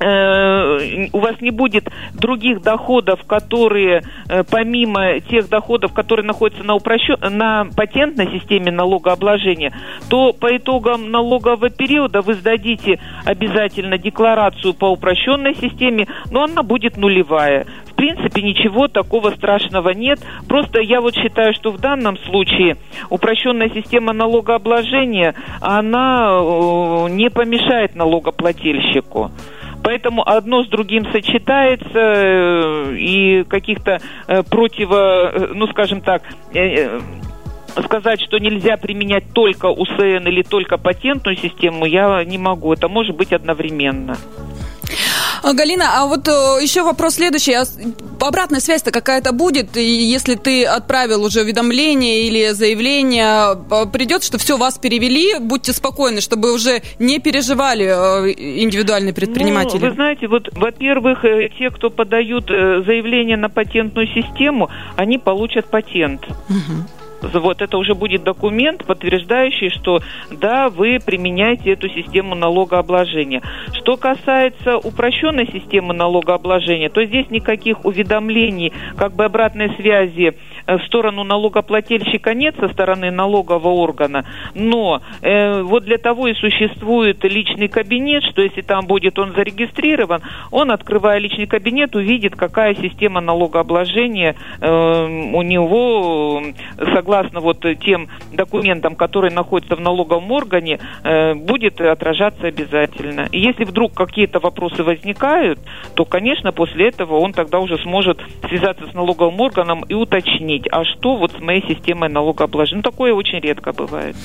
Э, 0.00 1.08
у 1.12 1.18
вас 1.18 1.40
не 1.42 1.50
будет 1.50 1.90
других 2.14 2.62
доходов, 2.62 3.22
которые 3.26 4.02
э, 4.28 4.44
помимо 4.50 5.20
тех 5.20 5.48
доходов, 5.50 5.92
которые 5.92 6.24
находятся 6.24 6.64
на, 6.64 6.74
упрощен... 6.74 7.16
на 7.36 7.66
патентной 7.76 8.30
системе 8.32 8.72
налогообложения, 8.72 9.74
то 10.08 10.32
по 10.32 10.56
итогам 10.56 11.10
налогового 11.10 11.68
периода 11.68 12.22
вы 12.22 12.34
сдадите 12.34 12.98
обязательно 13.26 13.98
декларацию 13.98 14.72
по 14.72 14.86
упрощенной 14.86 15.54
системе, 15.54 16.06
но 16.30 16.44
она 16.44 16.62
будет 16.62 16.96
нулевая. 16.96 17.66
В 17.90 17.94
принципе, 17.94 18.40
ничего 18.40 18.88
такого 18.88 19.32
страшного 19.32 19.90
нет. 19.90 20.20
Просто 20.48 20.80
я 20.80 21.02
вот 21.02 21.14
считаю, 21.14 21.52
что 21.52 21.72
в 21.72 21.78
данном 21.78 22.16
случае 22.16 22.78
упрощенная 23.10 23.68
система 23.68 24.14
налогообложения, 24.14 25.34
она 25.60 26.38
э, 26.40 27.10
не 27.10 27.28
помешает 27.28 27.94
налогоплательщику. 27.94 29.30
Поэтому 29.82 30.28
одно 30.28 30.62
с 30.64 30.68
другим 30.68 31.10
сочетается, 31.10 31.88
э, 31.94 32.94
и 32.96 33.44
каких-то 33.44 33.98
э, 34.26 34.42
противо, 34.42 35.30
э, 35.32 35.52
ну, 35.54 35.66
скажем 35.68 36.02
так, 36.02 36.22
сказать, 37.84 38.20
что 38.20 38.38
нельзя 38.38 38.76
применять 38.76 39.32
только 39.32 39.66
УСН 39.66 40.26
или 40.26 40.42
только 40.42 40.76
патентную 40.76 41.36
систему, 41.36 41.86
я 41.86 42.24
не 42.24 42.36
могу. 42.36 42.72
Это 42.72 42.88
может 42.88 43.16
быть 43.16 43.32
одновременно. 43.32 44.16
А, 45.42 45.52
Галина, 45.54 46.02
а 46.02 46.06
вот 46.06 46.26
еще 46.26 46.82
вопрос 46.82 47.14
следующий. 47.14 47.54
Обратная 48.20 48.60
связь-то 48.60 48.90
какая-то 48.90 49.32
будет, 49.32 49.76
и 49.76 49.82
если 49.82 50.34
ты 50.34 50.64
отправил 50.64 51.24
уже 51.24 51.40
уведомление 51.40 52.26
или 52.26 52.50
заявление, 52.50 53.24
а, 53.24 53.86
придет, 53.86 54.22
что 54.22 54.38
все, 54.38 54.56
вас 54.56 54.78
перевели, 54.78 55.38
будьте 55.40 55.72
спокойны, 55.72 56.20
чтобы 56.20 56.52
уже 56.52 56.82
не 56.98 57.18
переживали 57.18 57.86
э, 57.86 58.32
индивидуальные 58.62 59.14
предприниматели. 59.14 59.80
Ну, 59.80 59.88
вы 59.88 59.94
знаете, 59.94 60.28
вот, 60.28 60.48
во-первых, 60.52 61.24
э, 61.24 61.48
те, 61.58 61.70
кто 61.70 61.90
подают 61.90 62.46
заявление 62.48 63.36
на 63.36 63.48
патентную 63.48 64.06
систему, 64.08 64.70
они 64.96 65.18
получат 65.18 65.66
патент. 65.66 66.22
Угу 66.48 66.99
вот 67.22 67.62
это 67.62 67.78
уже 67.78 67.94
будет 67.94 68.22
документ, 68.24 68.84
подтверждающий, 68.84 69.70
что 69.70 70.00
да, 70.30 70.68
вы 70.68 70.98
применяете 71.04 71.72
эту 71.72 71.88
систему 71.88 72.34
налогообложения. 72.34 73.42
Что 73.74 73.96
касается 73.96 74.78
упрощенной 74.78 75.46
системы 75.46 75.94
налогообложения, 75.94 76.88
то 76.88 77.04
здесь 77.04 77.30
никаких 77.30 77.84
уведомлений, 77.84 78.72
как 78.96 79.12
бы 79.12 79.24
обратной 79.24 79.74
связи 79.76 80.34
в 80.66 80.80
сторону 80.86 81.24
налогоплательщика 81.24 82.34
нет 82.34 82.56
со 82.58 82.68
стороны 82.68 83.10
налогового 83.10 83.68
органа, 83.68 84.24
но 84.54 85.00
э, 85.22 85.62
вот 85.62 85.84
для 85.84 85.98
того 85.98 86.28
и 86.28 86.34
существует 86.34 87.22
личный 87.24 87.68
кабинет, 87.68 88.24
что 88.24 88.42
если 88.42 88.62
там 88.62 88.86
будет 88.86 89.18
он 89.18 89.32
зарегистрирован, 89.32 90.22
он, 90.50 90.70
открывая 90.70 91.18
личный 91.18 91.46
кабинет, 91.46 91.94
увидит, 91.94 92.36
какая 92.36 92.74
система 92.74 93.20
налогообложения 93.20 94.36
э, 94.60 95.30
у 95.32 95.42
него 95.42 96.42
согласно 96.94 97.30
согласно 97.30 97.40
вот 97.40 97.64
тем 97.80 98.08
документам, 98.32 98.94
которые 98.94 99.32
находятся 99.32 99.76
в 99.76 99.80
налоговом 99.80 100.30
органе, 100.30 100.78
э, 101.02 101.34
будет 101.34 101.80
отражаться 101.80 102.46
обязательно. 102.46 103.28
И 103.32 103.40
если 103.40 103.64
вдруг 103.64 103.94
какие-то 103.94 104.38
вопросы 104.38 104.82
возникают, 104.82 105.58
то, 105.94 106.04
конечно, 106.04 106.52
после 106.52 106.88
этого 106.88 107.16
он 107.16 107.32
тогда 107.32 107.58
уже 107.58 107.78
сможет 107.78 108.20
связаться 108.48 108.86
с 108.88 108.94
налоговым 108.94 109.40
органом 109.40 109.84
и 109.88 109.94
уточнить, 109.94 110.40
а 110.70 110.84
что 110.84 111.16
вот 111.16 111.32
с 111.32 111.40
моей 111.40 111.62
системой 111.66 112.08
налогообложения. 112.08 112.82
Ну, 112.84 112.90
такое 112.90 113.12
очень 113.12 113.40
редко 113.40 113.72
бывает. 113.72 114.16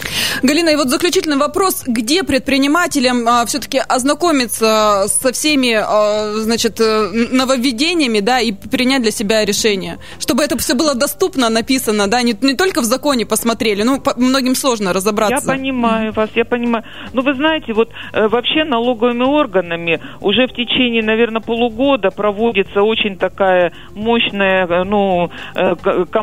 Галина, 0.43 0.69
и 0.69 0.75
вот 0.75 0.89
заключительный 0.89 1.37
вопрос, 1.37 1.83
где 1.85 2.23
предпринимателям 2.23 3.27
а, 3.27 3.45
все-таки 3.45 3.79
ознакомиться 3.79 5.05
со 5.07 5.31
всеми, 5.31 5.73
а, 5.73 6.33
значит, 6.35 6.79
э, 6.79 7.09
нововведениями, 7.31 8.19
да, 8.19 8.39
и 8.39 8.51
принять 8.51 9.01
для 9.01 9.11
себя 9.11 9.45
решение, 9.45 9.97
чтобы 10.19 10.43
это 10.43 10.57
все 10.57 10.73
было 10.73 10.95
доступно, 10.95 11.49
написано, 11.49 12.07
да, 12.07 12.21
не, 12.21 12.35
не 12.41 12.55
только 12.55 12.81
в 12.81 12.85
законе 12.85 13.25
посмотрели. 13.25 13.83
Ну, 13.83 13.99
по, 13.99 14.13
многим 14.17 14.55
сложно 14.55 14.93
разобраться. 14.93 15.51
Я 15.51 15.57
понимаю 15.57 16.13
вас, 16.13 16.29
я 16.35 16.45
понимаю. 16.45 16.83
Ну, 17.13 17.21
вы 17.21 17.33
знаете, 17.33 17.73
вот 17.73 17.89
э, 18.13 18.27
вообще 18.27 18.63
налоговыми 18.63 19.23
органами 19.23 19.99
уже 20.21 20.47
в 20.47 20.53
течение, 20.53 21.03
наверное, 21.03 21.41
полугода 21.41 22.11
проводится 22.11 22.83
очень 22.83 23.17
такая 23.17 23.71
мощная, 23.93 24.67
э, 24.67 24.83
ну, 24.83 25.29
э, 25.55 25.75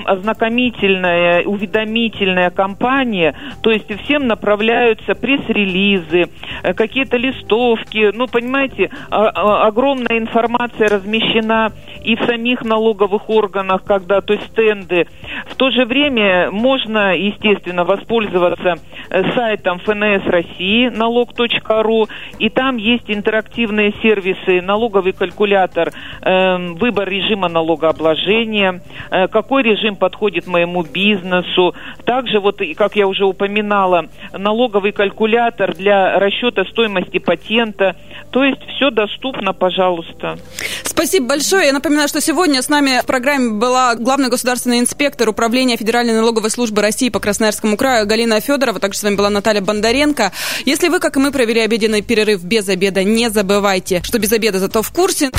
ознакомительная, 0.06 1.44
уведомительная 1.44 2.50
кампания. 2.50 3.34
То 3.62 3.70
есть 3.70 3.92
всем 4.04 4.26
направляются 4.26 5.14
пресс-релизы, 5.14 6.26
э, 6.62 6.74
какие-то 6.74 7.16
листовки. 7.16 8.10
Ну, 8.14 8.26
понимаете, 8.26 8.90
а, 9.10 9.28
а, 9.28 9.66
огромная 9.66 10.18
информация 10.18 10.88
размещена 10.88 11.72
и 12.04 12.16
в 12.16 12.24
самих 12.24 12.62
налоговых 12.64 13.28
органах, 13.28 13.84
когда, 13.84 14.20
то 14.20 14.32
есть 14.32 14.46
стенды. 14.46 15.06
В 15.46 15.54
то 15.56 15.70
же 15.70 15.84
время 15.84 16.50
можно, 16.50 17.16
естественно, 17.16 17.84
воспользоваться 17.84 18.76
э, 19.10 19.32
сайтом 19.34 19.78
ФНС 19.80 20.24
России 20.26 20.88
налог.ру, 20.88 22.08
и 22.38 22.48
там 22.48 22.76
есть 22.76 23.10
интерактивные 23.10 23.92
сервисы, 24.02 24.60
налоговый 24.60 25.12
калькулятор, 25.12 25.92
э, 26.22 26.56
выбор 26.74 27.08
режима 27.08 27.48
налогообложения, 27.48 28.80
э, 29.10 29.28
какой 29.28 29.62
режим 29.82 29.96
подходит 29.96 30.46
моему 30.46 30.82
бизнесу. 30.82 31.74
Также, 32.04 32.40
вот, 32.40 32.60
как 32.76 32.96
я 32.96 33.06
уже 33.06 33.24
упоминала, 33.24 34.06
налоговый 34.32 34.92
калькулятор 34.92 35.74
для 35.74 36.18
расчета 36.18 36.64
стоимости 36.64 37.18
патента. 37.18 37.96
То 38.30 38.44
есть 38.44 38.60
все 38.76 38.90
доступно, 38.90 39.52
пожалуйста. 39.52 40.38
Спасибо 40.84 41.28
большое. 41.28 41.66
Я 41.66 41.72
напоминаю, 41.72 42.08
что 42.08 42.20
сегодня 42.20 42.62
с 42.62 42.68
нами 42.68 43.00
в 43.02 43.06
программе 43.06 43.58
была 43.58 43.94
главный 43.94 44.30
государственный 44.30 44.80
инспектор 44.80 45.28
Управления 45.28 45.76
Федеральной 45.76 46.14
налоговой 46.14 46.50
службы 46.50 46.80
России 46.82 47.08
по 47.08 47.20
Красноярскому 47.20 47.76
краю 47.76 48.06
Галина 48.06 48.40
Федорова. 48.40 48.78
Также 48.78 49.00
с 49.00 49.02
вами 49.02 49.16
была 49.16 49.30
Наталья 49.30 49.60
Бондаренко. 49.60 50.32
Если 50.64 50.88
вы, 50.88 51.00
как 51.00 51.16
и 51.16 51.20
мы, 51.20 51.32
провели 51.32 51.60
обеденный 51.60 52.02
перерыв 52.02 52.44
без 52.44 52.68
обеда, 52.68 53.04
не 53.04 53.30
забывайте, 53.30 54.02
что 54.02 54.18
без 54.18 54.32
обеда 54.32 54.58
зато 54.58 54.82
в 54.82 54.92
курсе. 54.92 55.30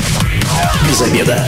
Без 0.89 1.01
обеда. 1.01 1.47